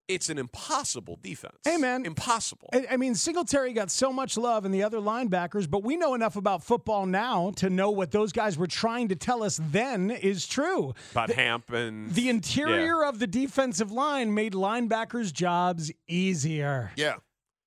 It's 0.08 0.28
an 0.28 0.36
impossible 0.36 1.18
defense. 1.22 1.56
Hey, 1.64 1.76
man. 1.76 2.04
Impossible. 2.04 2.68
I, 2.72 2.86
I 2.92 2.96
mean, 2.96 3.14
Singletary 3.14 3.72
got 3.72 3.90
so 3.90 4.12
much 4.12 4.36
love 4.36 4.64
and 4.64 4.74
the 4.74 4.82
other 4.82 4.98
linebackers, 4.98 5.70
but 5.70 5.84
we 5.84 5.96
know 5.96 6.14
enough 6.14 6.36
about 6.36 6.62
football 6.62 7.06
now 7.06 7.52
to 7.56 7.70
know 7.70 7.90
what 7.90 8.10
those 8.10 8.32
guys 8.32 8.58
were 8.58 8.66
trying 8.66 9.08
to 9.08 9.16
tell 9.16 9.42
us 9.42 9.60
then 9.70 10.10
is 10.10 10.46
true. 10.46 10.92
About 11.12 11.30
Hamp 11.30 11.70
and 11.72 12.12
The 12.12 12.28
interior 12.28 13.04
of 13.04 13.20
the 13.20 13.28
defensive 13.28 13.92
line 13.92 14.34
made 14.34 14.54
linebackers' 14.54 15.32
jobs 15.32 15.92
easier. 16.08 16.90
Yeah. 16.96 17.14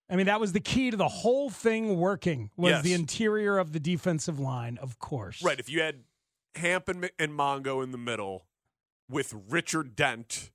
I 0.10 0.16
mean, 0.16 0.28
that 0.28 0.40
was 0.40 0.52
the 0.54 0.60
key 0.60 0.92
to 0.92 0.98
the 0.98 1.08
whole 1.08 1.50
thing 1.50 1.98
working 1.98 2.52
was 2.58 2.72
Yes. 2.72 2.84
the 2.84 2.94
interior 2.94 3.58
of 3.58 3.74
the 3.74 3.80
defensive 3.80 4.40
line, 4.40 4.78
of 4.80 5.00
course. 5.00 5.42
Right. 5.44 5.60
If 5.60 5.70
you 5.70 5.82
had 5.82 6.04
Hamp 6.56 6.88
and, 6.90 7.10
and 7.18 7.32
Mongo 7.34 7.84
in 7.84 7.92
the 7.92 7.98
middle 7.98 8.46
with 9.10 9.34
Richard 9.50 9.96
Dent 9.96 10.52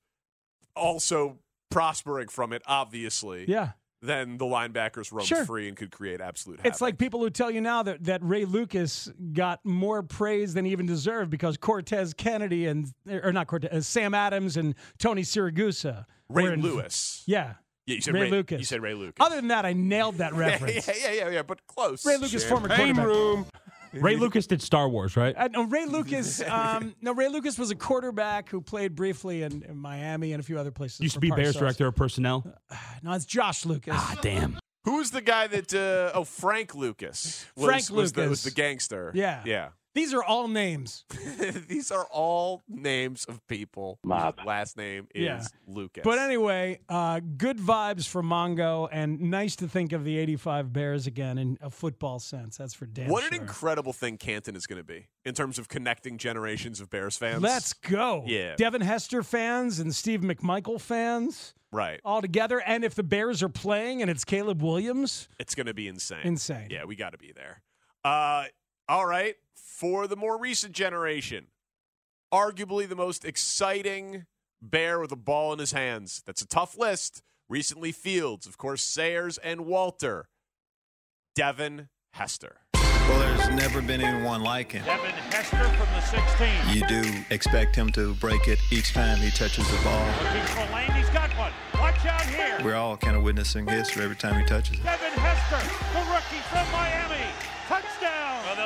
also 0.76 1.38
prospering 1.70 2.28
from 2.28 2.52
it, 2.52 2.62
obviously. 2.66 3.44
Yeah. 3.48 3.70
Then 4.02 4.38
the 4.38 4.46
linebackers 4.46 5.12
roamed 5.12 5.26
Sure. 5.28 5.44
free 5.44 5.68
and 5.68 5.76
could 5.76 5.90
create 5.90 6.22
absolute 6.22 6.58
havoc. 6.60 6.72
It's 6.72 6.80
like 6.80 6.96
people 6.96 7.20
who 7.20 7.28
tell 7.28 7.50
you 7.50 7.60
now 7.60 7.82
that, 7.82 8.02
that 8.04 8.22
Ray 8.24 8.46
Lucas 8.46 9.10
got 9.34 9.60
more 9.64 10.02
praise 10.02 10.54
than 10.54 10.64
he 10.64 10.72
even 10.72 10.86
deserved 10.86 11.30
because 11.30 11.58
Cortez 11.58 12.14
Kennedy 12.14 12.66
and 12.66 12.90
or 13.06 13.30
not 13.32 13.46
Cortez, 13.46 13.70
uh, 13.70 13.80
Sam 13.82 14.14
Adams 14.14 14.56
and 14.56 14.74
Tony 14.98 15.20
Siragusa. 15.22 16.06
Ray 16.30 16.46
in- 16.52 16.62
Lewis. 16.62 17.22
Yeah. 17.26 17.54
Yeah, 17.90 17.96
you 17.96 18.00
said 18.02 18.14
Ray, 18.14 18.20
Ray- 18.22 18.30
Lucas. 18.30 18.58
you 18.58 18.64
said 18.64 18.80
Ray 18.82 18.94
Lucas. 18.94 19.16
Other 19.18 19.36
than 19.36 19.48
that, 19.48 19.66
I 19.66 19.72
nailed 19.72 20.16
that 20.16 20.32
reference. 20.34 20.86
Yeah, 20.86 20.94
yeah, 21.02 21.12
yeah, 21.12 21.28
yeah, 21.30 21.42
but 21.42 21.66
close. 21.66 22.06
Ray 22.06 22.16
Lucas, 22.16 22.44
former 22.44 22.68
Champagne 22.68 22.94
quarterback. 22.94 23.06
room. 23.16 23.46
Ray 23.92 24.14
Lucas 24.14 24.46
did 24.46 24.62
Star 24.62 24.88
Wars, 24.88 25.16
right? 25.16 25.34
Uh, 25.36 25.48
no, 25.48 25.64
Ray 25.64 25.84
Lucas. 25.86 26.40
Um, 26.48 26.94
no, 27.02 27.12
Ray 27.12 27.28
Lucas 27.28 27.58
was 27.58 27.72
a 27.72 27.74
quarterback 27.74 28.48
who 28.48 28.60
played 28.60 28.94
briefly 28.94 29.42
in, 29.42 29.64
in 29.68 29.76
Miami 29.76 30.32
and 30.32 30.40
a 30.40 30.44
few 30.44 30.58
other 30.60 30.70
places. 30.70 31.00
Used 31.00 31.14
to 31.14 31.16
for 31.16 31.20
be 31.22 31.30
Bears 31.30 31.56
Parcells. 31.56 31.58
director 31.58 31.86
of 31.88 31.96
personnel. 31.96 32.46
No, 33.02 33.12
it's 33.12 33.24
Josh 33.24 33.66
Lucas. 33.66 33.94
Ah, 33.96 34.16
damn. 34.22 34.60
Who 34.84 34.98
was 34.98 35.10
the 35.10 35.20
guy 35.20 35.48
that? 35.48 35.74
Uh, 35.74 36.16
oh, 36.16 36.22
Frank 36.24 36.74
Lucas. 36.76 37.44
Was, 37.56 37.64
Frank 37.66 37.90
was 37.90 38.12
the, 38.12 38.28
was 38.28 38.44
the 38.44 38.52
gangster. 38.52 39.10
Yeah. 39.12 39.42
yeah. 39.44 39.68
These 39.94 40.14
are 40.14 40.22
all 40.22 40.46
names. 40.48 41.04
These 41.68 41.90
are 41.90 42.04
all 42.12 42.62
names 42.68 43.24
of 43.24 43.44
people. 43.48 43.98
Mob. 44.04 44.38
Last 44.46 44.76
name 44.76 45.08
is 45.14 45.22
Yeah. 45.24 45.42
Lucas. 45.66 46.02
But 46.04 46.18
anyway, 46.18 46.80
uh, 46.88 47.20
good 47.36 47.58
vibes 47.58 48.06
for 48.06 48.22
Mongo, 48.22 48.88
and 48.92 49.20
nice 49.20 49.56
to 49.56 49.66
think 49.68 49.92
of 49.92 50.04
the 50.04 50.16
'85 50.18 50.72
Bears 50.72 51.06
again 51.06 51.38
in 51.38 51.58
a 51.60 51.70
football 51.70 52.18
sense. 52.20 52.56
That's 52.56 52.74
for 52.74 52.86
damn 52.86 53.08
what 53.08 53.24
sure. 53.24 53.34
an 53.34 53.40
incredible 53.40 53.92
thing 53.92 54.16
Canton 54.16 54.54
is 54.54 54.66
going 54.66 54.78
to 54.80 54.84
be 54.84 55.08
in 55.24 55.34
terms 55.34 55.58
of 55.58 55.68
connecting 55.68 56.18
generations 56.18 56.80
of 56.80 56.88
Bears 56.90 57.16
fans. 57.16 57.42
Let's 57.42 57.72
go. 57.72 58.22
Yeah. 58.26 58.54
Devin 58.56 58.82
Hester 58.82 59.22
fans 59.22 59.80
and 59.80 59.94
Steve 59.94 60.20
McMichael 60.20 60.80
fans 60.80 61.54
right. 61.72 62.00
all 62.04 62.20
together. 62.22 62.60
And 62.64 62.84
if 62.84 62.94
the 62.94 63.02
Bears 63.02 63.42
are 63.42 63.48
playing 63.48 64.02
and 64.02 64.10
it's 64.10 64.24
Caleb 64.24 64.62
Williams, 64.62 65.28
It's 65.38 65.54
going 65.54 65.66
to 65.66 65.74
be 65.74 65.88
insane. 65.88 66.20
Insane. 66.24 66.68
Yeah, 66.70 66.84
we 66.84 66.94
got 66.96 67.10
to 67.10 67.18
be 67.18 67.32
there. 67.32 67.62
Uh, 68.04 68.44
all 68.90 69.06
right. 69.06 69.36
For 69.54 70.08
the 70.08 70.16
more 70.16 70.38
recent 70.38 70.72
generation, 70.72 71.46
arguably 72.34 72.88
the 72.88 72.96
most 72.96 73.24
exciting 73.24 74.26
bear 74.60 74.98
with 74.98 75.12
a 75.12 75.16
ball 75.16 75.52
in 75.52 75.60
his 75.60 75.72
hands. 75.72 76.22
That's 76.26 76.42
a 76.42 76.46
tough 76.46 76.76
list. 76.76 77.22
Recently, 77.48 77.92
Fields, 77.92 78.46
of 78.46 78.58
course, 78.58 78.82
Sayers 78.82 79.38
and 79.38 79.62
Walter. 79.62 80.28
Devin 81.36 81.88
Hester. 82.14 82.62
Well, 82.74 83.18
there's 83.20 83.48
never 83.50 83.80
been 83.80 84.00
anyone 84.00 84.42
like 84.42 84.72
him. 84.72 84.84
Devin 84.84 85.10
Hester 85.10 85.56
from 85.56 85.88
the 85.94 86.00
16. 86.00 86.48
You 86.74 86.86
do 86.86 87.24
expect 87.30 87.74
him 87.74 87.90
to 87.92 88.14
break 88.16 88.48
it 88.48 88.58
each 88.70 88.92
time 88.92 89.18
he 89.18 89.30
touches 89.30 89.68
the 89.70 89.82
ball. 89.84 90.06
Looking 90.22 90.42
for 90.46 90.74
Lane. 90.74 90.90
He's 90.92 91.10
got 91.10 91.30
one. 91.38 91.52
Watch 91.74 92.04
out 92.06 92.22
here. 92.22 92.58
We're 92.64 92.74
all 92.74 92.96
kind 92.96 93.16
of 93.16 93.22
witnessing 93.22 93.66
history 93.66 94.02
every 94.02 94.16
time 94.16 94.40
he 94.40 94.46
touches 94.46 94.78
it. 94.78 94.84
Devin 94.84 95.12
Hester, 95.12 95.58
the 95.94 96.12
rookie 96.12 96.42
from 96.50 96.70
Miami. 96.72 97.49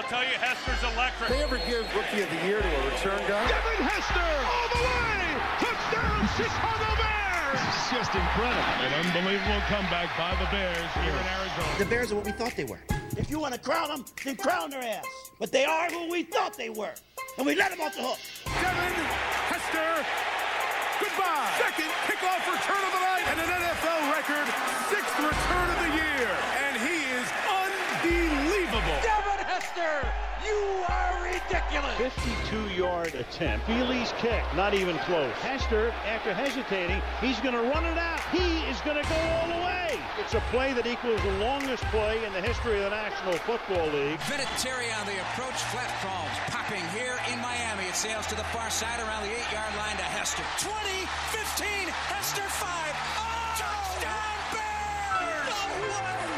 Touchdown. 0.08 0.20
Well, 0.20 0.20
they'll 0.20 0.20
tell 0.20 0.24
you 0.24 0.36
Hester's 0.38 0.82
electric. 0.94 1.28
They 1.30 1.42
ever 1.42 1.58
give 1.66 1.84
Rookie 1.94 2.22
of 2.22 2.30
the 2.30 2.40
Year 2.46 2.60
to 2.60 2.68
a 2.68 2.84
return 2.90 3.20
guy? 3.28 3.48
Devin 3.48 3.80
Hester 3.84 4.28
all 4.44 4.68
the 4.72 4.80
way. 4.84 5.24
Touchdown, 5.60 6.28
Chicago 6.36 6.88
Bears. 7.00 7.60
It's 7.68 7.90
just 7.90 8.12
incredible. 8.14 8.74
An 8.84 8.92
unbelievable 9.06 9.60
comeback 9.68 10.10
by 10.18 10.34
the 10.36 10.48
Bears 10.50 10.90
here 11.00 11.14
in 11.14 11.26
Arizona. 11.40 11.78
The 11.78 11.86
Bears 11.86 12.12
are 12.12 12.16
what 12.16 12.26
we 12.26 12.32
thought 12.32 12.56
they 12.56 12.64
were. 12.64 12.80
If 13.16 13.30
you 13.30 13.38
want 13.38 13.54
to 13.54 13.60
crown 13.60 13.88
them, 13.88 14.04
then 14.24 14.36
crown 14.36 14.70
their 14.70 14.82
ass. 14.82 15.06
But 15.38 15.52
they 15.52 15.64
are 15.64 15.88
who 15.90 16.10
we 16.10 16.24
thought 16.24 16.56
they 16.56 16.70
were. 16.70 16.94
And 17.38 17.46
we 17.46 17.54
let 17.54 17.70
them 17.70 17.80
off 17.80 17.94
the 17.94 18.02
hook. 18.02 18.18
Devin 18.44 18.94
Hester, 19.50 20.04
goodbye. 21.00 21.54
Second 21.58 21.90
kickoff 22.06 22.42
return 22.50 22.82
of 22.82 22.92
the 22.92 23.02
night 23.02 23.24
and 23.30 23.38
an 23.40 23.48
NFL 23.48 24.00
record 24.12 24.48
sixth 24.90 25.18
return 25.18 25.63
Devin 29.84 30.08
Hester, 30.08 30.48
you 30.48 30.84
are 30.88 31.24
ridiculous. 31.24 31.94
52-yard 31.98 33.14
attempt. 33.14 33.66
Feely's 33.66 34.12
kick, 34.18 34.42
not 34.56 34.74
even 34.74 34.96
close. 34.98 35.32
Hester, 35.36 35.90
after 36.06 36.32
hesitating, 36.32 37.02
he's 37.20 37.38
going 37.40 37.54
to 37.54 37.62
run 37.62 37.84
it 37.84 37.98
out. 37.98 38.20
He 38.32 38.64
is 38.70 38.80
going 38.80 39.02
to 39.02 39.08
go 39.08 39.16
all 39.16 39.48
the 39.48 39.64
way. 39.64 39.98
It's 40.18 40.34
a 40.34 40.40
play 40.50 40.72
that 40.72 40.86
equals 40.86 41.20
the 41.22 41.36
longest 41.38 41.84
play 41.92 42.24
in 42.24 42.32
the 42.32 42.40
history 42.40 42.78
of 42.78 42.90
the 42.90 42.96
National 42.96 43.34
Football 43.44 43.86
League. 43.92 44.18
Vinatieri 44.20 44.88
on 45.00 45.06
the 45.06 45.20
approach, 45.20 45.58
flat 45.68 45.90
crawls, 46.00 46.32
popping 46.48 46.84
here 46.96 47.18
in 47.32 47.38
Miami. 47.40 47.84
It 47.88 47.94
sails 47.94 48.26
to 48.28 48.34
the 48.34 48.46
far 48.54 48.70
side 48.70 49.00
around 49.00 49.24
the 49.24 49.32
eight-yard 49.32 49.74
line 49.76 49.96
to 49.96 50.06
Hester. 50.16 50.44
20, 50.64 50.72
15, 51.34 51.88
Hester 52.08 52.48
5. 52.48 52.64
touchdown 53.58 54.38
Bears! 54.52 54.73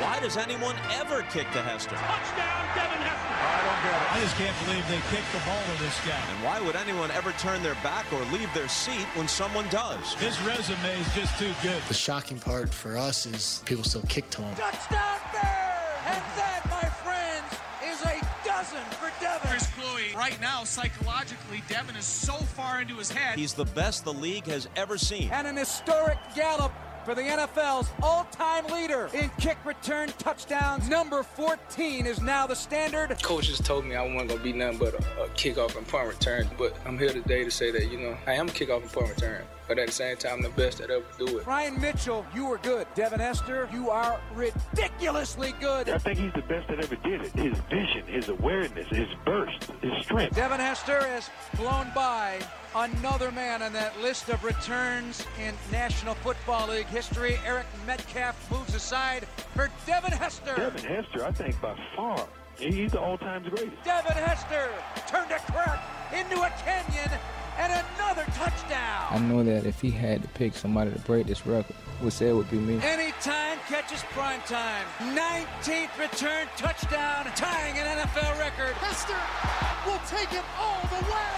Why 0.06 0.20
does 0.20 0.36
anyone 0.36 0.76
ever 0.92 1.22
kick 1.34 1.50
to 1.50 1.60
Hester? 1.60 1.96
Touchdown, 1.96 2.62
Devin 2.78 3.02
Hester. 3.02 3.26
Oh, 3.26 3.42
I 3.42 3.60
don't 3.66 3.80
get 3.82 3.90
it. 3.90 4.14
I 4.14 4.20
just 4.22 4.36
can't 4.38 4.56
believe 4.64 4.86
they 4.86 5.02
kicked 5.10 5.32
the 5.34 5.42
ball 5.42 5.58
to 5.58 5.82
this 5.82 5.98
guy. 6.06 6.14
And 6.30 6.44
why 6.44 6.60
would 6.60 6.76
anyone 6.76 7.10
ever 7.10 7.32
turn 7.32 7.60
their 7.60 7.74
back 7.82 8.06
or 8.12 8.22
leave 8.30 8.48
their 8.54 8.68
seat 8.68 9.04
when 9.18 9.26
someone 9.26 9.66
does? 9.68 10.14
His 10.14 10.40
resume 10.42 11.00
is 11.00 11.12
just 11.12 11.36
too 11.40 11.50
good. 11.60 11.82
The 11.88 11.94
shocking 11.94 12.38
part 12.38 12.72
for 12.72 12.96
us 12.96 13.26
is 13.26 13.64
people 13.66 13.82
still 13.82 14.06
kick 14.08 14.30
to 14.30 14.42
him. 14.42 14.54
Touchdown 14.54 15.18
Bears! 15.32 15.98
And 16.06 16.22
that, 16.38 16.62
my 16.70 16.86
friends, 17.02 17.50
is 17.82 17.98
a 18.06 18.22
dozen 18.46 18.86
for 19.02 19.10
Devin. 19.20 19.50
Chris 19.50 19.66
Kluwe, 19.74 20.14
right 20.14 20.40
now, 20.40 20.62
psychologically, 20.62 21.64
Devin 21.68 21.96
is 21.96 22.04
so 22.04 22.34
far 22.34 22.80
into 22.80 22.94
his 22.94 23.10
head. 23.10 23.36
He's 23.36 23.54
the 23.54 23.64
best 23.64 24.04
the 24.04 24.14
league 24.14 24.46
has 24.46 24.68
ever 24.76 24.98
seen. 24.98 25.30
And 25.32 25.48
an 25.48 25.56
historic 25.56 26.18
gallop 26.36 26.70
for 27.06 27.14
the 27.14 27.22
NFL's 27.22 27.88
all-time 28.02 28.66
leader 28.66 29.08
in 29.14 29.30
kick 29.38 29.56
return 29.64 30.12
touchdowns. 30.18 30.88
Number 30.88 31.22
14 31.22 32.04
is 32.04 32.20
now 32.20 32.48
the 32.48 32.56
standard. 32.56 33.16
Coaches 33.22 33.60
told 33.60 33.84
me 33.84 33.94
I 33.94 34.02
wasn't 34.02 34.30
going 34.30 34.40
to 34.40 34.44
be 34.44 34.52
nothing 34.52 34.78
but 34.78 34.94
a, 34.94 35.22
a 35.22 35.28
kickoff 35.28 35.76
and 35.76 35.86
punt 35.86 36.08
return, 36.08 36.50
but 36.58 36.76
I'm 36.84 36.98
here 36.98 37.10
today 37.10 37.44
to 37.44 37.50
say 37.50 37.70
that, 37.70 37.92
you 37.92 38.00
know, 38.00 38.16
I 38.26 38.32
am 38.32 38.48
kickoff 38.48 38.82
and 38.82 38.92
punt 38.92 39.10
return. 39.10 39.44
But 39.68 39.78
at 39.80 39.88
the 39.88 39.92
same 39.92 40.16
time, 40.16 40.42
the 40.42 40.50
best 40.50 40.78
that 40.78 40.90
ever 40.90 41.04
do 41.18 41.38
it. 41.38 41.44
Brian 41.44 41.80
Mitchell, 41.80 42.24
you 42.34 42.46
were 42.46 42.58
good. 42.58 42.86
Devin 42.94 43.18
Hester, 43.18 43.68
you 43.72 43.90
are 43.90 44.20
ridiculously 44.34 45.54
good. 45.60 45.88
I 45.88 45.98
think 45.98 46.18
he's 46.18 46.32
the 46.34 46.42
best 46.42 46.68
that 46.68 46.78
ever 46.78 46.94
did 46.96 47.22
it. 47.22 47.32
His 47.32 47.58
vision, 47.68 48.06
his 48.06 48.28
awareness, 48.28 48.86
his 48.88 49.08
burst, 49.24 49.70
his 49.82 49.92
strength. 50.04 50.36
Devin 50.36 50.60
Hester 50.60 51.00
has 51.08 51.30
blown 51.56 51.90
by 51.94 52.38
another 52.76 53.32
man 53.32 53.62
on 53.62 53.72
that 53.72 54.00
list 54.00 54.28
of 54.28 54.44
returns 54.44 55.26
in 55.44 55.54
National 55.72 56.14
Football 56.14 56.68
League 56.68 56.86
history. 56.86 57.38
Eric 57.44 57.66
Metcalf 57.86 58.50
moves 58.50 58.74
aside 58.74 59.26
for 59.54 59.68
Devin 59.84 60.12
Hester. 60.12 60.54
Devin 60.54 60.84
Hester, 60.84 61.24
I 61.24 61.32
think 61.32 61.60
by 61.60 61.76
far, 61.96 62.28
he's 62.56 62.92
the 62.92 63.00
all-time 63.00 63.42
greatest. 63.42 63.82
Devin 63.84 64.12
Hester 64.12 64.70
turned 65.08 65.30
a 65.32 65.38
crack 65.50 65.82
into 66.12 66.40
a 66.40 66.50
canyon 66.64 67.10
and 67.58 67.72
another 67.72 68.24
touchdown. 68.34 69.06
I 69.10 69.18
know 69.18 69.42
that 69.44 69.66
if 69.66 69.80
he 69.80 69.90
had 69.90 70.22
to 70.22 70.28
pick 70.28 70.54
somebody 70.54 70.92
to 70.92 70.98
break 71.00 71.26
this 71.26 71.46
record, 71.46 71.74
would 72.02 72.12
say 72.12 72.28
it 72.28 72.34
would 72.34 72.50
be 72.50 72.58
me. 72.58 72.78
Anytime 72.82 73.58
catches 73.68 74.02
prime 74.12 74.40
time. 74.42 74.84
19th 75.00 75.96
return 75.98 76.46
touchdown, 76.56 77.24
tying 77.36 77.78
an 77.78 77.86
NFL 77.98 78.38
record. 78.38 78.74
Hester 78.84 79.16
will 79.86 80.00
take 80.06 80.32
it 80.32 80.44
all 80.58 80.82
the 80.92 81.02
way. 81.08 81.32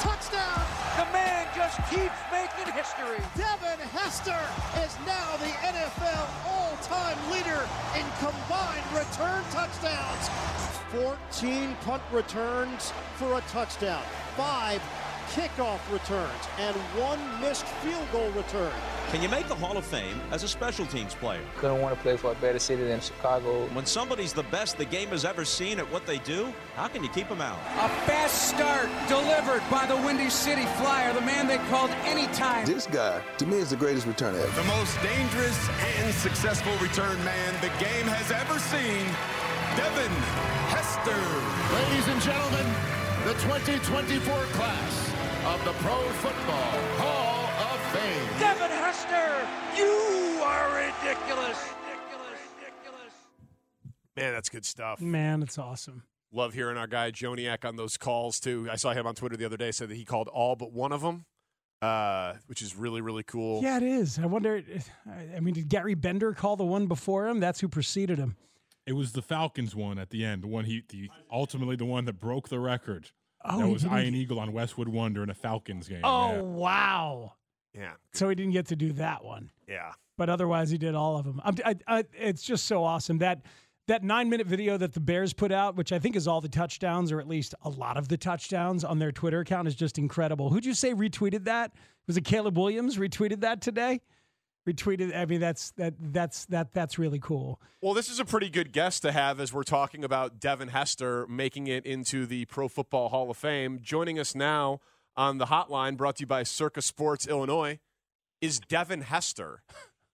Touchdown. 0.00 0.60
The 0.98 1.06
man 1.12 1.46
just 1.56 1.78
keeps 1.88 2.18
making 2.30 2.72
history. 2.74 3.22
Devin 3.36 3.80
Hester 3.96 4.42
is 4.84 4.92
now 5.06 5.36
the 5.40 5.52
NFL 5.64 6.28
all-time 6.46 7.16
leader 7.30 7.64
in 7.96 8.04
combined 8.20 8.84
return 8.92 9.42
touchdowns. 9.50 10.28
14 10.92 11.74
punt 11.86 12.02
returns 12.12 12.92
for 13.16 13.38
a 13.38 13.40
touchdown. 13.48 14.02
Five 14.36 14.82
kickoff 15.32 15.80
returns 15.90 16.44
and 16.58 16.76
one 17.00 17.18
missed 17.40 17.66
field 17.82 18.06
goal 18.12 18.30
return. 18.32 18.72
Can 19.10 19.22
you 19.22 19.30
make 19.30 19.48
the 19.48 19.54
Hall 19.54 19.78
of 19.78 19.84
Fame 19.84 20.20
as 20.30 20.42
a 20.42 20.48
special 20.48 20.84
teams 20.84 21.14
player? 21.14 21.40
Couldn't 21.56 21.80
want 21.80 21.94
to 21.94 22.00
play 22.02 22.18
for 22.18 22.32
a 22.32 22.34
better 22.34 22.58
city 22.58 22.84
than 22.84 23.00
Chicago. 23.00 23.66
When 23.68 23.86
somebody's 23.86 24.34
the 24.34 24.42
best 24.44 24.76
the 24.76 24.84
game 24.84 25.08
has 25.08 25.24
ever 25.24 25.46
seen 25.46 25.78
at 25.78 25.90
what 25.90 26.06
they 26.06 26.18
do, 26.18 26.52
how 26.76 26.86
can 26.88 27.02
you 27.02 27.08
keep 27.08 27.30
them 27.30 27.40
out? 27.40 27.58
A 27.80 27.88
fast 28.04 28.50
start 28.50 28.90
delivered 29.08 29.62
by 29.70 29.86
the 29.86 29.96
Windy 29.96 30.28
City 30.28 30.66
Flyer, 30.76 31.14
the 31.14 31.22
man 31.22 31.46
they 31.46 31.58
called 31.70 31.90
anytime. 32.04 32.66
This 32.66 32.86
guy, 32.86 33.22
to 33.38 33.46
me, 33.46 33.56
is 33.56 33.70
the 33.70 33.76
greatest 33.76 34.06
return 34.06 34.34
ever. 34.34 34.52
The 34.52 34.68
most 34.68 35.00
dangerous 35.02 35.68
and 35.96 36.12
successful 36.12 36.76
return 36.76 37.22
man 37.24 37.54
the 37.62 37.72
game 37.82 38.06
has 38.06 38.30
ever 38.30 38.58
seen, 38.58 39.06
Devin 39.80 40.12
Hester. 40.68 41.16
Ladies 41.74 42.08
and 42.08 42.20
gentlemen, 42.20 42.66
the 43.24 43.32
2024 43.44 44.34
class 44.56 45.11
of 45.52 45.62
the 45.66 45.72
Pro 45.72 45.98
Football 46.24 46.72
Hall 46.96 47.44
of 47.74 47.80
Fame. 47.92 48.40
Devin 48.40 48.70
Hester, 48.70 49.46
you 49.76 50.40
are 50.42 50.76
ridiculous. 50.76 51.58
Ridiculous, 51.84 52.40
ridiculous. 52.56 53.12
Man, 54.16 54.32
that's 54.32 54.48
good 54.48 54.64
stuff. 54.64 54.98
Man, 55.02 55.42
it's 55.42 55.58
awesome. 55.58 56.04
Love 56.32 56.54
hearing 56.54 56.78
our 56.78 56.86
guy 56.86 57.10
Joniak 57.10 57.66
on 57.66 57.76
those 57.76 57.98
calls 57.98 58.40
too. 58.40 58.66
I 58.72 58.76
saw 58.76 58.94
him 58.94 59.06
on 59.06 59.14
Twitter 59.14 59.36
the 59.36 59.44
other 59.44 59.58
day. 59.58 59.72
Said 59.72 59.90
that 59.90 59.96
he 59.96 60.06
called 60.06 60.28
all 60.28 60.56
but 60.56 60.72
one 60.72 60.90
of 60.90 61.02
them, 61.02 61.26
uh, 61.82 62.32
which 62.46 62.62
is 62.62 62.74
really 62.74 63.02
really 63.02 63.22
cool. 63.22 63.62
Yeah, 63.62 63.76
it 63.76 63.82
is. 63.82 64.18
I 64.18 64.24
wonder. 64.24 64.62
I 65.36 65.40
mean, 65.40 65.52
did 65.52 65.68
Gary 65.68 65.94
Bender 65.94 66.32
call 66.32 66.56
the 66.56 66.64
one 66.64 66.86
before 66.86 67.28
him? 67.28 67.40
That's 67.40 67.60
who 67.60 67.68
preceded 67.68 68.16
him. 68.16 68.36
It 68.86 68.94
was 68.94 69.12
the 69.12 69.22
Falcons 69.22 69.76
one 69.76 69.98
at 69.98 70.08
the 70.08 70.24
end, 70.24 70.44
the 70.44 70.48
one 70.48 70.64
he, 70.64 70.82
the, 70.88 71.10
ultimately 71.30 71.76
the 71.76 71.84
one 71.84 72.06
that 72.06 72.14
broke 72.14 72.48
the 72.48 72.58
record. 72.58 73.10
Oh, 73.44 73.58
that 73.60 73.68
was 73.68 73.82
didn't- 73.82 73.98
Ian 73.98 74.14
Eagle 74.14 74.40
on 74.40 74.52
Westwood 74.52 74.88
Wonder 74.88 75.22
in 75.22 75.30
a 75.30 75.34
Falcons 75.34 75.88
game. 75.88 76.00
Oh 76.04 76.32
yeah. 76.34 76.40
wow! 76.40 77.32
Yeah. 77.74 77.92
So 78.12 78.28
he 78.28 78.34
didn't 78.34 78.52
get 78.52 78.66
to 78.68 78.76
do 78.76 78.92
that 78.94 79.24
one. 79.24 79.50
Yeah. 79.68 79.92
But 80.18 80.28
otherwise, 80.28 80.70
he 80.70 80.78
did 80.78 80.94
all 80.94 81.16
of 81.16 81.24
them. 81.24 81.40
I'm, 81.42 81.56
I, 81.64 81.76
I, 81.88 82.04
it's 82.12 82.42
just 82.42 82.66
so 82.66 82.84
awesome 82.84 83.18
that 83.18 83.42
that 83.88 84.04
nine 84.04 84.28
minute 84.28 84.46
video 84.46 84.76
that 84.76 84.92
the 84.92 85.00
Bears 85.00 85.32
put 85.32 85.50
out, 85.50 85.74
which 85.74 85.90
I 85.90 85.98
think 85.98 86.14
is 86.14 86.28
all 86.28 86.40
the 86.40 86.48
touchdowns, 86.48 87.10
or 87.10 87.18
at 87.18 87.26
least 87.26 87.54
a 87.64 87.68
lot 87.70 87.96
of 87.96 88.08
the 88.08 88.16
touchdowns 88.16 88.84
on 88.84 88.98
their 88.98 89.10
Twitter 89.10 89.40
account, 89.40 89.66
is 89.66 89.74
just 89.74 89.98
incredible. 89.98 90.50
Who'd 90.50 90.64
you 90.66 90.74
say 90.74 90.92
retweeted 90.94 91.44
that? 91.44 91.72
Was 92.06 92.16
it 92.16 92.24
Caleb 92.24 92.56
Williams 92.58 92.96
retweeted 92.98 93.40
that 93.40 93.60
today? 93.60 94.00
Retweeted. 94.66 95.16
I 95.16 95.24
mean, 95.24 95.40
that's 95.40 95.72
that 95.72 95.94
that's 95.98 96.44
that 96.46 96.72
that's 96.72 96.96
really 96.98 97.18
cool. 97.18 97.60
Well, 97.80 97.94
this 97.94 98.08
is 98.08 98.20
a 98.20 98.24
pretty 98.24 98.48
good 98.48 98.72
guest 98.72 99.02
to 99.02 99.10
have 99.10 99.40
as 99.40 99.52
we're 99.52 99.64
talking 99.64 100.04
about 100.04 100.38
Devin 100.38 100.68
Hester 100.68 101.26
making 101.26 101.66
it 101.66 101.84
into 101.84 102.26
the 102.26 102.44
Pro 102.44 102.68
Football 102.68 103.08
Hall 103.08 103.28
of 103.28 103.36
Fame. 103.36 103.80
Joining 103.82 104.20
us 104.20 104.36
now 104.36 104.80
on 105.16 105.38
the 105.38 105.46
hotline, 105.46 105.96
brought 105.96 106.16
to 106.16 106.20
you 106.22 106.26
by 106.26 106.44
Circa 106.44 106.80
Sports 106.80 107.26
Illinois, 107.26 107.80
is 108.40 108.60
Devin 108.60 109.02
Hester, 109.02 109.62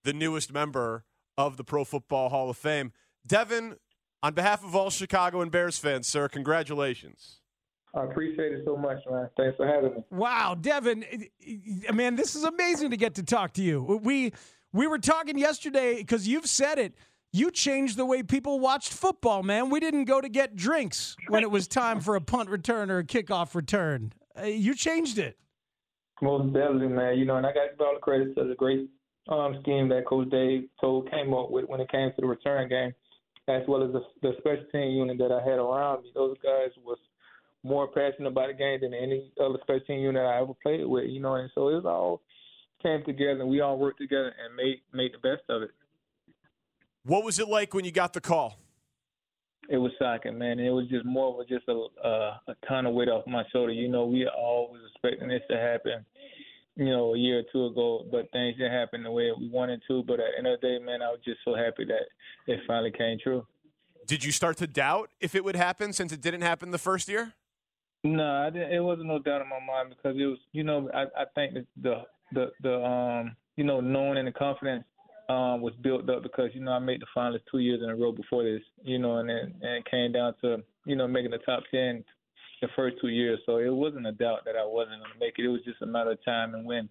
the 0.02 0.14
newest 0.14 0.52
member 0.52 1.04
of 1.37 1.56
the 1.58 1.64
Pro 1.64 1.84
Football 1.84 2.30
Hall 2.30 2.48
of 2.48 2.56
Fame. 2.56 2.92
Devin, 3.26 3.76
on 4.22 4.32
behalf 4.32 4.64
of 4.64 4.74
all 4.74 4.88
Chicago 4.88 5.42
and 5.42 5.50
Bears 5.50 5.78
fans, 5.78 6.08
sir, 6.08 6.26
congratulations. 6.28 7.40
I 7.98 8.04
appreciate 8.04 8.52
it 8.52 8.62
so 8.64 8.76
much, 8.76 8.98
man. 9.11 9.28
Thanks 9.37 9.56
for 9.56 9.66
having 9.66 9.94
me. 9.94 10.04
Wow, 10.11 10.56
Devin, 10.61 11.04
eh, 11.11 11.92
man, 11.92 12.14
this 12.14 12.37
is 12.37 12.44
amazing 12.44 12.90
to 12.90 12.96
get 12.96 13.16
to 13.16 13.22
talk 13.22 13.54
to 13.54 13.62
you. 13.62 14.00
We 14.02 14.32
we 14.72 14.87
were 14.87 14.98
talking 14.98 15.37
yesterday 15.37 15.96
because 15.96 16.28
you've 16.28 16.46
said 16.46 16.78
it. 16.78 16.94
You 17.32 17.50
changed 17.50 17.96
the 17.96 18.06
way 18.06 18.22
people 18.22 18.61
watched 18.61 18.92
football, 18.92 19.42
man. 19.42 19.68
We 19.68 19.80
didn't 19.80 20.04
go 20.04 20.20
to 20.20 20.28
get 20.28 20.56
drinks 20.56 21.16
when 21.28 21.42
it 21.42 21.50
was 21.50 21.66
time 21.68 22.00
for 22.00 22.16
a 22.16 22.20
punt 22.20 22.48
return 22.48 22.90
or 22.90 22.98
a 22.98 23.04
kickoff 23.04 23.54
return. 23.54 24.12
Uh, 24.38 24.44
You 24.44 24.74
changed 24.74 25.18
it. 25.18 25.37
Most 26.22 26.52
definitely, 26.54 26.88
man. 26.88 27.18
You 27.18 27.26
know, 27.26 27.37
and 27.37 27.46
I 27.46 27.52
got 27.52 27.78
all 27.80 27.94
the 27.94 28.00
credit 28.00 28.34
to 28.37 28.44
the 28.44 28.54
great 28.54 28.88
um, 29.28 29.58
scheme 29.61 29.88
that 29.90 30.06
Coach 30.06 30.30
Dave 30.30 30.68
Toub 30.80 31.11
came 31.11 31.34
up 31.34 31.50
with 31.50 31.66
when 31.66 31.80
it 31.80 31.90
came 31.90 32.11
to 32.11 32.20
the 32.20 32.26
return 32.26 32.68
game, 32.68 32.92
as 33.48 33.62
well 33.68 33.82
as 33.82 33.92
the, 33.92 34.00
the 34.22 34.32
special 34.38 34.64
team 34.72 34.96
unit 34.96 35.18
that 35.18 35.32
I 35.32 35.42
had 35.42 35.58
around 35.58 36.04
me. 36.04 36.12
Those 36.14 36.37
guys 36.42 36.70
was 36.82 36.98
more 37.68 37.88
passionate 37.88 38.28
about 38.28 38.48
the 38.48 38.54
game 38.54 38.81
than 38.81 38.94
any 38.94 39.31
other 39.40 39.59
special 39.62 39.81
team 39.87 40.00
unit 40.00 40.24
I 40.24 40.40
ever 40.40 40.54
played 40.62 40.87
with. 40.87 41.09
You 41.09 41.20
know, 41.20 41.35
and 41.35 41.50
so 41.54 41.68
it 41.68 41.74
was 41.74 41.85
all 41.85 42.22
came 42.83 43.04
together, 43.04 43.40
and 43.40 43.48
we 43.48 43.61
all 43.61 43.78
worked 43.78 44.00
together 44.00 44.33
and 44.44 44.57
made 44.57 44.81
made 44.92 45.12
the 45.12 45.18
best 45.18 45.42
of 45.48 45.62
it. 45.62 45.70
What 47.04 47.24
was 47.24 47.38
it 47.38 47.48
like 47.48 47.74
when 47.74 47.85
you 47.85 47.92
got 47.92 48.12
the 48.12 48.20
call? 48.20 48.59
It 49.70 49.76
was 49.76 49.92
shocking, 49.98 50.38
man. 50.38 50.59
It 50.59 50.70
was 50.70 50.88
just 50.88 51.04
more 51.04 51.35
of 51.35 51.40
a, 51.40 51.44
just 51.44 51.68
a, 51.68 52.07
uh, 52.07 52.37
a 52.48 52.54
ton 52.66 52.87
of 52.87 52.94
weight 52.94 53.09
off 53.09 53.26
my 53.26 53.44
shoulder. 53.52 53.72
You 53.72 53.88
know, 53.88 54.07
we 54.07 54.26
all 54.26 54.70
was 54.70 54.81
expecting 54.90 55.28
this 55.28 55.42
to 55.50 55.59
happen, 55.59 56.07
you 56.76 56.87
know, 56.87 57.14
a 57.14 57.18
year 57.18 57.40
or 57.40 57.42
two 57.52 57.66
ago, 57.66 58.07
but 58.11 58.31
things 58.33 58.57
didn't 58.57 58.72
happen 58.72 59.02
the 59.02 59.11
way 59.11 59.31
we 59.38 59.48
wanted 59.48 59.83
to. 59.88 60.02
But 60.04 60.20
at 60.20 60.26
the 60.33 60.38
end 60.38 60.46
of 60.46 60.61
the 60.61 60.66
day, 60.66 60.78
man, 60.83 61.02
I 61.02 61.09
was 61.09 61.20
just 61.22 61.40
so 61.44 61.54
happy 61.54 61.85
that 61.85 62.07
it 62.46 62.61
finally 62.66 62.92
came 62.92 63.18
true. 63.22 63.46
Did 64.07 64.24
you 64.24 64.33
start 64.33 64.57
to 64.59 64.66
doubt 64.66 65.11
if 65.20 65.35
it 65.35 65.44
would 65.44 65.57
happen 65.57 65.92
since 65.92 66.12
it 66.12 66.22
didn't 66.22 66.40
happen 66.40 66.70
the 66.70 66.78
first 66.78 67.09
year? 67.09 67.35
No, 68.04 68.46
I 68.46 68.50
didn't, 68.50 68.72
it 68.72 68.80
wasn't 68.80 69.08
no 69.08 69.18
doubt 69.18 69.42
in 69.42 69.48
my 69.48 69.58
mind 69.58 69.90
because 69.90 70.16
it 70.18 70.24
was, 70.24 70.38
you 70.52 70.62
know, 70.62 70.88
I, 70.94 71.02
I 71.20 71.24
think 71.34 71.54
the 71.82 72.02
the 72.32 72.52
the 72.62 72.74
um 72.74 73.37
you 73.56 73.64
know 73.64 73.80
knowing 73.80 74.18
and 74.18 74.28
the 74.28 74.32
confidence 74.32 74.84
um 75.28 75.62
was 75.62 75.74
built 75.82 76.08
up 76.08 76.22
because 76.22 76.50
you 76.54 76.61
know 76.61 76.72
I 76.72 76.78
made 76.78 77.00
the 77.00 77.06
finals 77.14 77.40
two 77.50 77.58
years 77.58 77.80
in 77.82 77.90
a 77.90 77.96
row 77.96 78.12
before 78.12 78.44
this, 78.44 78.62
you 78.82 78.98
know, 78.98 79.18
and 79.18 79.28
then 79.28 79.54
and 79.62 79.72
it 79.78 79.90
came 79.90 80.12
down 80.12 80.34
to 80.42 80.58
you 80.84 80.96
know 80.96 81.08
making 81.08 81.32
the 81.32 81.38
top 81.38 81.64
ten 81.70 82.04
the 82.61 82.68
first 82.74 82.96
two 83.00 83.08
years, 83.08 83.38
so 83.46 83.58
it 83.58 83.72
wasn't 83.72 84.06
a 84.06 84.12
doubt 84.12 84.44
that 84.44 84.56
I 84.56 84.64
wasn't 84.64 85.00
going 85.00 85.12
to 85.12 85.18
make 85.20 85.34
it. 85.38 85.44
It 85.44 85.48
was 85.48 85.61
just 85.64 85.80
a 85.82 85.87
matter 85.87 86.12
of 86.12 86.24
time 86.24 86.54
and 86.54 86.66
when. 86.66 86.88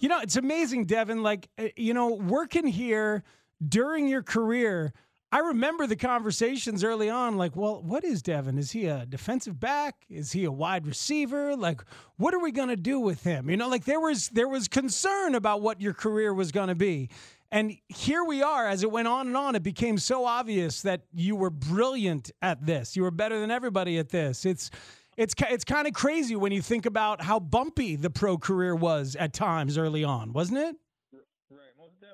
You 0.00 0.08
know, 0.08 0.20
it's 0.20 0.36
amazing, 0.36 0.86
Devin. 0.86 1.22
Like, 1.22 1.48
uh, 1.58 1.68
you 1.76 1.94
know, 1.94 2.14
working 2.14 2.66
here 2.66 3.22
during 3.66 4.08
your 4.08 4.22
career, 4.22 4.92
I 5.30 5.40
remember 5.40 5.86
the 5.86 5.96
conversations 5.96 6.82
early 6.82 7.10
on. 7.10 7.36
Like, 7.36 7.54
well, 7.54 7.82
what 7.82 8.02
is 8.02 8.22
Devin? 8.22 8.56
Is 8.56 8.70
he 8.70 8.86
a 8.86 9.04
defensive 9.04 9.60
back? 9.60 10.06
Is 10.08 10.32
he 10.32 10.44
a 10.44 10.52
wide 10.52 10.86
receiver? 10.86 11.54
Like, 11.54 11.82
what 12.16 12.32
are 12.32 12.38
we 12.38 12.50
going 12.50 12.70
to 12.70 12.76
do 12.76 12.98
with 12.98 13.22
him? 13.24 13.50
You 13.50 13.58
know, 13.58 13.68
like 13.68 13.84
there 13.84 14.00
was 14.00 14.30
there 14.30 14.48
was 14.48 14.68
concern 14.68 15.34
about 15.34 15.60
what 15.60 15.82
your 15.82 15.92
career 15.92 16.32
was 16.32 16.50
going 16.50 16.68
to 16.68 16.74
be. 16.74 17.10
And 17.50 17.76
here 17.88 18.24
we 18.24 18.42
are, 18.42 18.66
as 18.66 18.82
it 18.82 18.90
went 18.90 19.08
on 19.08 19.26
and 19.28 19.36
on, 19.36 19.54
it 19.54 19.62
became 19.62 19.98
so 19.98 20.26
obvious 20.26 20.82
that 20.82 21.02
you 21.14 21.34
were 21.34 21.50
brilliant 21.50 22.30
at 22.42 22.64
this. 22.64 22.94
You 22.94 23.02
were 23.02 23.10
better 23.10 23.40
than 23.40 23.50
everybody 23.50 23.98
at 23.98 24.08
this. 24.08 24.46
It's 24.46 24.70
it's 25.18 25.34
it's 25.50 25.64
kind 25.64 25.86
of 25.86 25.92
crazy 25.92 26.36
when 26.36 26.52
you 26.52 26.62
think 26.62 26.86
about 26.86 27.20
how 27.20 27.38
bumpy 27.38 27.96
the 27.96 28.10
pro 28.10 28.38
career 28.38 28.74
was 28.74 29.14
at 29.16 29.34
times 29.34 29.76
early 29.76 30.04
on, 30.04 30.32
wasn't 30.32 30.58
it? 30.58 30.76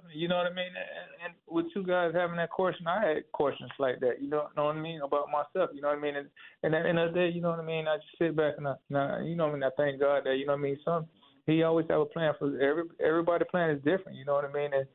Definitely. 0.04 0.20
You 0.20 0.28
know 0.28 0.36
what 0.36 0.46
I 0.46 0.54
mean? 0.54 0.66
And, 0.66 1.24
and 1.24 1.34
with 1.48 1.66
you 1.74 1.82
guys 1.82 2.12
having 2.14 2.36
that 2.36 2.50
question, 2.50 2.86
I 2.86 3.06
had 3.06 3.32
questions 3.32 3.70
like 3.78 4.00
that. 4.00 4.20
You 4.20 4.28
know, 4.28 4.48
know 4.56 4.66
what 4.66 4.76
I 4.76 4.80
mean 4.80 5.00
about 5.02 5.28
myself. 5.30 5.70
You 5.74 5.82
know 5.82 5.88
what 5.88 5.98
I 5.98 6.00
mean? 6.00 6.16
And, 6.16 6.28
and 6.62 6.74
at 6.74 6.82
the 6.82 6.88
end 6.88 6.98
of 6.98 7.12
the 7.12 7.20
day, 7.20 7.28
you 7.28 7.40
know 7.40 7.50
what 7.50 7.60
I 7.60 7.64
mean. 7.64 7.88
I 7.88 7.96
just 7.96 8.18
sit 8.18 8.36
back 8.36 8.54
and 8.58 8.68
I, 8.68 8.74
and 8.88 8.98
I 8.98 9.22
you 9.22 9.36
know 9.36 9.46
what 9.46 9.52
I 9.52 9.54
mean. 9.54 9.64
I 9.64 9.70
thank 9.76 10.00
God 10.00 10.22
that 10.24 10.36
you 10.36 10.46
know 10.46 10.52
what 10.52 10.60
I 10.60 10.62
mean. 10.62 10.78
Some 10.84 11.06
he 11.46 11.62
always 11.62 11.86
have 11.90 12.00
a 12.00 12.06
plan 12.06 12.32
for 12.38 12.48
every 12.60 12.84
everybody. 13.04 13.44
Plan 13.50 13.70
is 13.70 13.82
different. 13.84 14.18
You 14.18 14.24
know 14.24 14.34
what 14.34 14.44
I 14.44 14.52
mean? 14.52 14.70
And 14.74 14.86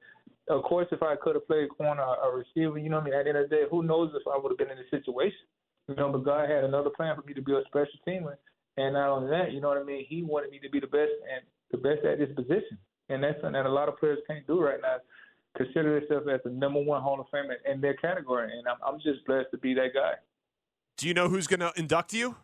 of 0.50 0.64
course, 0.64 0.88
if 0.92 1.04
I 1.04 1.16
could 1.16 1.36
have 1.36 1.48
played 1.48 1.70
corner 1.70 2.04
or 2.04 2.44
receiver, 2.44 2.78
you 2.78 2.90
know 2.90 2.98
what 2.98 3.08
I 3.08 3.10
mean. 3.10 3.20
At 3.20 3.24
the 3.24 3.30
end 3.30 3.38
of 3.38 3.50
the 3.50 3.56
day, 3.56 3.64
who 3.70 3.84
knows 3.84 4.12
if 4.16 4.28
I 4.28 4.38
would 4.38 4.52
have 4.52 4.58
been 4.58 4.72
in 4.72 4.78
this 4.78 4.92
situation? 4.92 5.46
You 5.88 5.96
know, 5.96 6.12
but 6.12 6.24
God 6.26 6.50
had 6.50 6.64
another 6.64 6.90
plan 6.90 7.16
for 7.16 7.26
me 7.26 7.34
to 7.34 7.42
be 7.42 7.54
a 7.54 7.62
special 7.68 7.98
teamer, 8.08 8.36
and 8.78 8.94
not 8.94 9.10
only 9.10 9.30
that, 9.32 9.52
you 9.52 9.62
know 9.62 9.70
what 9.70 9.82
I 9.82 9.84
mean. 9.84 10.06
He 10.08 10.22
wanted 10.22 10.52
me 10.52 10.60
to 10.60 10.70
be 10.70 10.80
the 10.80 10.88
best 10.88 11.14
and 11.26 11.42
the 11.72 11.78
best 11.78 12.06
at 12.06 12.20
this 12.20 12.30
position, 12.36 12.78
and 13.10 13.24
that's 13.24 13.36
something 13.42 13.54
that 13.54 13.66
a 13.66 13.70
lot 13.70 13.90
of 13.90 14.00
players 14.00 14.20
can't 14.28 14.46
do 14.48 14.62
right 14.62 14.80
now. 14.82 14.98
Consider 15.58 16.00
themselves 16.00 16.28
as 16.32 16.40
the 16.44 16.52
number 16.52 16.82
one 16.82 17.02
Hall 17.02 17.20
of 17.20 17.28
Famer 17.34 17.56
in 17.70 17.82
their 17.82 17.96
category, 17.96 18.52
and 18.58 18.68
I'm, 18.68 18.78
I'm 18.86 19.00
just 19.02 19.26
blessed 19.26 19.48
to 19.52 19.58
be 19.58 19.74
that 19.74 19.94
guy. 19.94 20.14
Do 20.98 21.08
you 21.08 21.14
know 21.14 21.28
who's 21.28 21.48
going 21.48 21.62
to 21.62 21.72
induct 21.76 22.14
you? 22.14 22.36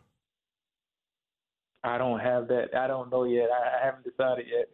I 1.84 1.98
don't 1.98 2.18
have 2.18 2.48
that. 2.48 2.74
I 2.76 2.88
don't 2.88 3.10
know 3.10 3.24
yet. 3.24 3.48
I, 3.50 3.78
I 3.80 3.84
haven't 3.84 4.04
decided 4.04 4.46
yet. 4.50 4.68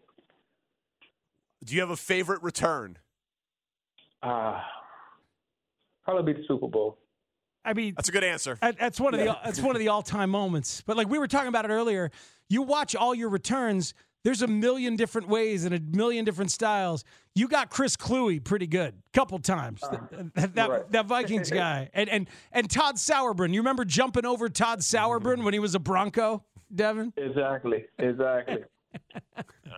Do 1.65 1.75
you 1.75 1.81
have 1.81 1.91
a 1.91 1.97
favorite 1.97 2.43
return? 2.43 2.97
Uh, 4.23 4.61
probably 6.05 6.33
be 6.33 6.41
the 6.41 6.47
Super 6.49 6.69
Bowl. 6.69 6.99
I 7.65 7.75
mean, 7.75 7.95
that's 7.95 8.09
a 8.09 8.13
good 8.13 8.25
answer. 8.25 8.59
That's 8.61 8.99
one 8.99 9.15
of 9.15 9.21
the 9.21 9.37
that's 9.45 9.61
one 9.61 9.77
of 9.77 9.81
the 9.81 9.89
all 9.89 10.03
time 10.03 10.31
moments. 10.31 10.83
But 10.85 10.97
like 10.97 11.09
we 11.09 11.19
were 11.19 11.29
talking 11.29 11.49
about 11.49 11.65
it 11.65 11.71
earlier, 11.71 12.11
you 12.49 12.63
watch 12.63 12.97
all 12.97 13.15
your 13.15 13.29
returns. 13.29 13.95
There's 14.25 14.43
a 14.43 14.47
million 14.47 14.97
different 14.97 15.29
ways 15.29 15.65
and 15.65 15.75
a 15.75 15.81
million 15.81 16.25
different 16.25 16.53
styles. 16.53 17.05
You 17.35 17.49
got 17.49 17.71
Chris 17.71 17.97
Kluwe 17.97 18.43
pretty 18.43 18.69
good, 18.69 18.95
couple 19.13 19.39
times. 19.41 19.83
Uh, 19.83 19.99
that 20.35 20.55
that, 20.55 20.71
right. 20.71 20.93
that, 20.93 21.07
Vikings 21.07 21.51
guy, 21.53 21.91
and 21.93 22.09
and 22.09 22.29
and 22.53 22.71
Todd 22.71 22.97
Sauerbrunn. 22.97 23.53
You 23.53 23.61
remember 23.61 23.85
jumping 23.85 24.25
over 24.25 24.49
Todd 24.49 24.81
Sauerbrunn 24.81 25.43
when 25.43 25.55
he 25.55 25.59
was 25.59 25.75
a 25.75 25.81
Bronco, 25.81 26.45
Devin? 26.73 27.13
Exactly, 27.17 27.87
exactly. 27.99 28.65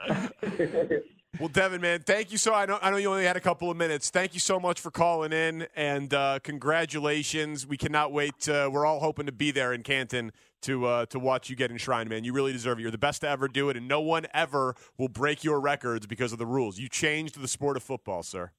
Well, 1.41 1.49
Devin, 1.49 1.81
man, 1.81 2.01
thank 2.01 2.31
you 2.31 2.39
so. 2.39 2.55
I 2.55 2.65
know 2.65 2.79
I 2.81 2.91
know 2.91 2.97
you 2.97 3.11
only 3.11 3.25
had 3.25 3.37
a 3.37 3.41
couple 3.41 3.69
of 3.69 3.77
minutes. 3.77 4.09
Thank 4.09 4.35
you 4.35 4.41
so 4.41 4.61
much 4.61 4.81
for 4.81 4.93
calling 4.93 5.33
in, 5.33 5.67
and 5.75 6.15
uh, 6.15 6.39
congratulations. 6.45 7.67
We 7.67 7.77
cannot 7.77 8.13
wait. 8.13 8.49
Uh, 8.49 8.71
we're 8.73 8.87
all 8.87 9.01
hoping 9.01 9.27
to 9.27 9.33
be 9.33 9.51
there 9.51 9.73
in 9.73 9.83
Canton 9.83 10.31
to 10.65 10.87
uh, 10.87 11.07
to 11.07 11.19
watch 11.19 11.49
you 11.49 11.57
get 11.57 11.71
enshrined, 11.71 12.11
man. 12.11 12.25
You 12.25 12.33
really 12.33 12.53
deserve 12.53 12.79
it. 12.79 12.83
You're 12.83 12.91
the 12.91 12.99
best 12.99 13.21
to 13.23 13.29
ever 13.29 13.49
do 13.49 13.69
it, 13.71 13.77
and 13.77 13.87
no 13.87 14.01
one 14.01 14.27
ever 14.35 14.75
will 14.99 15.09
break 15.09 15.45
your 15.45 15.61
records 15.61 16.07
because 16.07 16.33
of 16.33 16.39
the 16.39 16.47
rules. 16.47 16.79
You 16.79 16.89
changed 16.89 17.41
the 17.41 17.49
sport 17.49 17.77
of 17.77 17.83
football, 17.83 18.23
sir. 18.23 18.51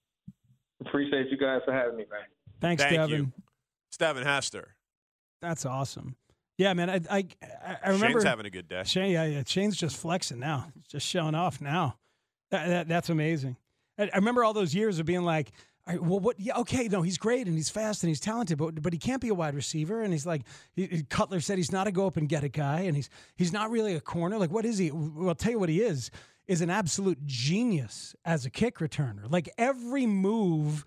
Appreciate 0.85 1.29
you 1.29 1.37
guys 1.37 1.61
for 1.65 1.73
having 1.73 1.97
me, 1.97 2.05
man. 2.09 2.21
Thanks, 2.61 2.83
Thank 2.83 2.95
Devin. 2.95 3.09
You. 3.17 3.31
It's 3.89 3.97
Devin 3.97 4.23
Hester. 4.23 4.75
That's 5.41 5.65
awesome. 5.65 6.15
Yeah, 6.57 6.73
man. 6.73 6.89
I 6.89 7.01
I, 7.09 7.25
I 7.83 7.89
remember 7.89 8.19
Shane's 8.19 8.23
having 8.23 8.45
a 8.45 8.49
good 8.49 8.67
day. 8.67 8.83
Shane, 8.85 9.11
yeah, 9.11 9.25
yeah. 9.25 9.43
Shane's 9.45 9.75
just 9.75 9.97
flexing 9.97 10.39
now. 10.39 10.71
Just 10.89 11.07
showing 11.07 11.35
off 11.35 11.59
now. 11.61 11.97
That, 12.51 12.67
that, 12.67 12.87
that's 12.87 13.09
amazing. 13.09 13.57
I, 13.97 14.09
I 14.13 14.17
remember 14.17 14.43
all 14.43 14.53
those 14.53 14.73
years 14.73 14.99
of 14.99 15.05
being 15.05 15.23
like, 15.23 15.51
well, 15.87 16.19
what? 16.19 16.39
Yeah, 16.39 16.57
okay, 16.57 16.87
no, 16.87 17.01
he's 17.03 17.17
great 17.17 17.47
and 17.47 17.55
he's 17.55 17.69
fast 17.69 18.03
and 18.03 18.09
he's 18.09 18.19
talented, 18.19 18.57
but 18.57 18.81
but 18.81 18.91
he 18.91 18.99
can't 18.99 19.21
be 19.21 19.29
a 19.29 19.35
wide 19.35 19.53
receiver. 19.53 20.01
And 20.01 20.11
he's 20.11 20.25
like, 20.25 20.41
he, 20.75 21.03
Cutler 21.09 21.39
said 21.39 21.57
he's 21.57 21.71
not 21.71 21.87
a 21.87 21.91
go 21.91 22.07
up 22.07 22.17
and 22.17 22.27
get 22.27 22.43
a 22.43 22.49
guy, 22.49 22.81
and 22.81 22.95
he's 22.95 23.09
he's 23.35 23.53
not 23.53 23.69
really 23.69 23.93
a 23.95 24.01
corner. 24.01 24.37
Like, 24.37 24.51
what 24.51 24.65
is 24.65 24.77
he? 24.77 24.91
Well, 24.91 25.29
I'll 25.29 25.35
tell 25.35 25.51
you 25.51 25.59
what 25.59 25.69
he 25.69 25.81
is 25.81 26.09
is 26.47 26.61
an 26.61 26.69
absolute 26.69 27.25
genius 27.25 28.15
as 28.23 28.45
a 28.45 28.49
kick 28.49 28.77
returner. 28.77 29.29
Like 29.29 29.49
every 29.57 30.05
move 30.05 30.85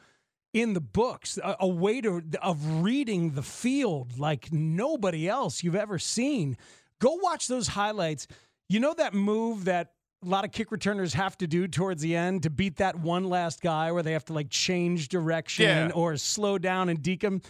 in 0.53 0.73
the 0.73 0.81
books, 0.81 1.39
a, 1.43 1.57
a 1.61 1.69
way 1.69 2.01
to 2.01 2.23
of 2.43 2.83
reading 2.83 3.33
the 3.33 3.43
field 3.43 4.19
like 4.19 4.53
nobody 4.53 5.29
else 5.29 5.63
you've 5.63 5.77
ever 5.77 5.99
seen. 5.99 6.57
Go 7.01 7.15
watch 7.15 7.49
those 7.49 7.69
highlights. 7.69 8.27
You 8.69 8.81
know 8.81 8.95
that 8.95 9.15
move 9.15 9.67
that 9.67 9.93
a 10.25 10.29
lot 10.29 10.45
of 10.45 10.51
kick 10.53 10.73
returners 10.73 11.15
have 11.15 11.37
to 11.39 11.47
do 11.47 11.69
towards 11.69 12.03
the 12.03 12.17
end 12.17 12.43
to 12.43 12.51
beat 12.51 12.77
that 12.77 12.99
one 12.99 13.25
last 13.25 13.61
guy 13.61 13.93
where 13.93 14.03
they 14.03 14.13
have 14.13 14.25
to 14.27 14.33
like 14.33 14.51
change 14.51 15.09
direction 15.09 15.67
Yeah. 15.67 15.91
or 15.95 16.17
slow 16.17 16.59
down 16.59 16.89
and 16.89 17.01
deke 17.03 17.23
him. 17.23 17.41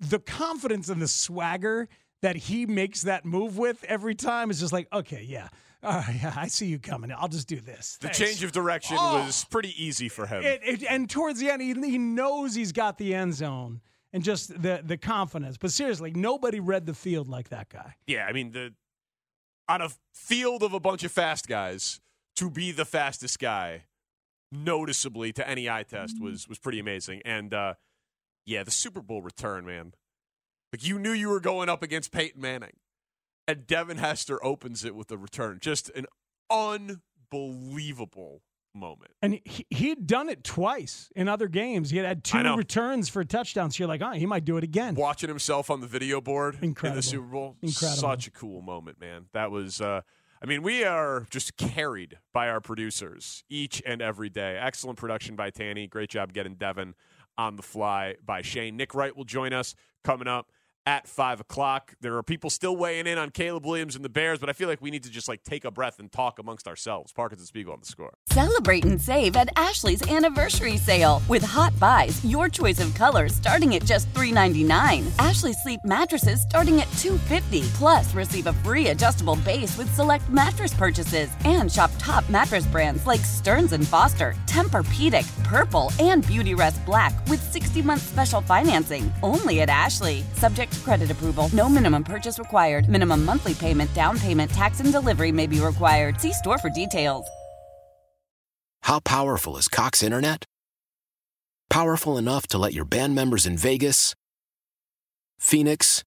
The 0.00 0.18
confidence 0.18 0.88
and 0.88 1.00
the 1.00 1.08
swagger 1.08 1.88
that 2.22 2.36
he 2.36 2.66
makes 2.66 3.02
that 3.02 3.24
move 3.24 3.58
with 3.58 3.84
every 3.84 4.14
time 4.14 4.50
is 4.50 4.58
just 4.60 4.72
like, 4.72 4.88
okay, 4.92 5.22
yeah. 5.22 5.48
Right, 5.82 6.18
yeah, 6.20 6.32
I 6.36 6.48
see 6.48 6.66
you 6.66 6.80
coming. 6.80 7.12
I'll 7.16 7.28
just 7.28 7.46
do 7.46 7.60
this. 7.60 7.96
The 8.00 8.08
Thanks. 8.08 8.18
change 8.18 8.42
of 8.42 8.50
direction 8.50 8.96
Oh. 8.98 9.24
was 9.24 9.44
pretty 9.44 9.72
easy 9.82 10.08
for 10.08 10.26
him. 10.26 10.42
It, 10.42 10.60
it, 10.64 10.82
and 10.90 11.08
towards 11.08 11.38
the 11.38 11.48
end, 11.48 11.62
he, 11.62 11.74
he 11.88 11.98
knows 11.98 12.56
he's 12.56 12.72
got 12.72 12.98
the 12.98 13.14
end 13.14 13.34
zone 13.34 13.80
and 14.12 14.24
just 14.24 14.60
the 14.60 14.80
the 14.84 14.96
confidence. 14.96 15.56
But 15.58 15.70
seriously, 15.70 16.10
nobody 16.12 16.58
read 16.58 16.86
the 16.86 16.94
field 16.94 17.28
like 17.28 17.50
that 17.50 17.68
guy. 17.68 17.94
yeah, 18.08 18.26
I 18.26 18.32
mean 18.32 18.50
the 18.50 18.72
on 19.68 19.80
a 19.82 19.90
field 20.12 20.62
of 20.64 20.72
a 20.72 20.80
bunch 20.80 21.04
of 21.04 21.12
fast 21.12 21.46
guys 21.46 22.00
to 22.36 22.50
be 22.50 22.72
the 22.72 22.84
fastest 22.84 23.38
guy 23.38 23.84
noticeably 24.52 25.32
to 25.32 25.48
any 25.48 25.68
eye 25.68 25.82
test 25.82 26.20
was 26.20 26.48
was 26.48 26.58
pretty 26.58 26.78
amazing. 26.78 27.22
And 27.24 27.52
uh, 27.52 27.74
yeah, 28.44 28.62
the 28.62 28.70
Super 28.70 29.02
Bowl 29.02 29.22
return, 29.22 29.66
man. 29.66 29.92
Like 30.72 30.86
you 30.86 30.98
knew 30.98 31.12
you 31.12 31.28
were 31.28 31.40
going 31.40 31.68
up 31.68 31.82
against 31.82 32.12
Peyton 32.12 32.40
Manning, 32.40 32.76
and 33.48 33.66
Devin 33.66 33.98
Hester 33.98 34.42
opens 34.44 34.84
it 34.84 34.94
with 34.94 35.10
a 35.10 35.16
return. 35.16 35.58
Just 35.60 35.90
an 35.90 36.06
unbelievable 36.50 38.42
moment. 38.74 39.12
And 39.22 39.40
he, 39.44 39.66
he 39.70 39.88
had 39.88 40.06
done 40.06 40.28
it 40.28 40.44
twice 40.44 41.10
in 41.16 41.28
other 41.28 41.48
games. 41.48 41.90
He 41.90 41.96
had 41.96 42.06
had 42.06 42.24
two 42.24 42.54
returns 42.56 43.08
for 43.08 43.24
touchdowns. 43.24 43.78
You're 43.78 43.88
like, 43.88 44.02
oh, 44.02 44.10
he 44.10 44.26
might 44.26 44.44
do 44.44 44.58
it 44.58 44.64
again. 44.64 44.94
Watching 44.94 45.28
himself 45.28 45.70
on 45.70 45.80
the 45.80 45.86
video 45.86 46.20
board 46.20 46.58
in 46.60 46.74
the 46.74 47.02
Super 47.02 47.26
Bowl, 47.26 47.56
Incredible. 47.62 47.96
such 47.96 48.26
a 48.26 48.30
cool 48.30 48.60
moment, 48.60 49.00
man. 49.00 49.26
That 49.32 49.50
was. 49.50 49.80
Uh, 49.80 50.02
I 50.42 50.46
mean, 50.46 50.62
we 50.62 50.84
are 50.84 51.26
just 51.30 51.56
carried 51.56 52.18
by 52.32 52.48
our 52.48 52.60
producers 52.60 53.44
each 53.48 53.82
and 53.86 54.02
every 54.02 54.28
day. 54.28 54.58
Excellent 54.60 54.98
production 54.98 55.34
by 55.34 55.50
Tanny. 55.50 55.86
Great 55.86 56.10
job 56.10 56.32
getting 56.32 56.56
Devin 56.56 56.94
on 57.38 57.56
the 57.56 57.62
fly 57.62 58.16
by 58.24 58.42
Shane. 58.42 58.76
Nick 58.76 58.94
Wright 58.94 59.16
will 59.16 59.24
join 59.24 59.52
us 59.52 59.74
coming 60.04 60.28
up 60.28 60.50
at 60.86 61.08
five 61.08 61.40
o'clock. 61.40 61.94
There 62.00 62.16
are 62.16 62.22
people 62.22 62.48
still 62.48 62.76
weighing 62.76 63.06
in 63.06 63.18
on 63.18 63.30
Caleb 63.30 63.66
Williams 63.66 63.96
and 63.96 64.04
the 64.04 64.08
Bears, 64.08 64.38
but 64.38 64.48
I 64.48 64.52
feel 64.52 64.68
like 64.68 64.80
we 64.80 64.90
need 64.90 65.02
to 65.02 65.10
just 65.10 65.28
like 65.28 65.42
take 65.42 65.64
a 65.64 65.70
breath 65.70 65.98
and 65.98 66.10
talk 66.10 66.38
amongst 66.38 66.68
ourselves. 66.68 67.12
Parkins 67.12 67.40
and 67.40 67.48
Spiegel 67.48 67.72
on 67.72 67.80
the 67.80 67.86
score. 67.86 68.14
Celebrate 68.28 68.84
and 68.84 69.00
save 69.00 69.36
at 69.36 69.48
Ashley's 69.56 70.08
anniversary 70.10 70.76
sale. 70.76 71.20
With 71.28 71.42
Hot 71.42 71.78
Buys, 71.80 72.24
your 72.24 72.48
choice 72.48 72.80
of 72.80 72.94
colors 72.94 73.34
starting 73.34 73.74
at 73.74 73.84
just 73.84 74.12
$3.99. 74.14 75.06
Ashley 75.18 75.52
Sleep 75.52 75.80
mattresses 75.84 76.42
starting 76.42 76.80
at 76.80 76.88
$2.50. 76.88 77.66
Plus, 77.74 78.14
receive 78.14 78.46
a 78.46 78.52
free 78.52 78.88
adjustable 78.88 79.36
base 79.36 79.76
with 79.76 79.92
select 79.94 80.28
mattress 80.28 80.72
purchases. 80.72 81.30
And 81.44 81.70
shop 81.70 81.90
top 81.98 82.28
mattress 82.28 82.66
brands 82.66 83.06
like 83.06 83.20
Stearns 83.20 83.72
and 83.72 83.86
Foster, 83.86 84.34
Tempur-Pedic, 84.46 85.26
Purple, 85.44 85.90
and 85.98 86.24
Beautyrest 86.24 86.84
Black 86.86 87.12
with 87.28 87.40
60-month 87.52 88.02
special 88.02 88.40
financing. 88.40 89.12
Only 89.22 89.62
at 89.62 89.68
Ashley. 89.68 90.22
Credit 90.84 91.10
approval. 91.10 91.48
No 91.52 91.68
minimum 91.68 92.04
purchase 92.04 92.38
required. 92.38 92.88
Minimum 92.88 93.24
monthly 93.24 93.54
payment, 93.54 93.92
down 93.94 94.18
payment, 94.18 94.50
tax, 94.50 94.80
and 94.80 94.92
delivery 94.92 95.32
may 95.32 95.46
be 95.46 95.60
required. 95.60 96.20
See 96.20 96.32
store 96.32 96.58
for 96.58 96.70
details. 96.70 97.26
How 98.82 99.00
powerful 99.00 99.56
is 99.56 99.66
Cox 99.66 100.02
Internet? 100.02 100.44
Powerful 101.68 102.16
enough 102.16 102.46
to 102.48 102.58
let 102.58 102.72
your 102.72 102.84
band 102.84 103.16
members 103.16 103.44
in 103.44 103.56
Vegas, 103.58 104.14
Phoenix, 105.40 106.04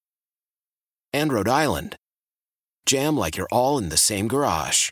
and 1.12 1.34
Rhode 1.34 1.50
Island. 1.50 1.98
Jam 2.86 3.18
like 3.18 3.36
you're 3.36 3.52
all 3.52 3.78
in 3.78 3.90
the 3.90 3.98
same 3.98 4.30
garage. 4.30 4.92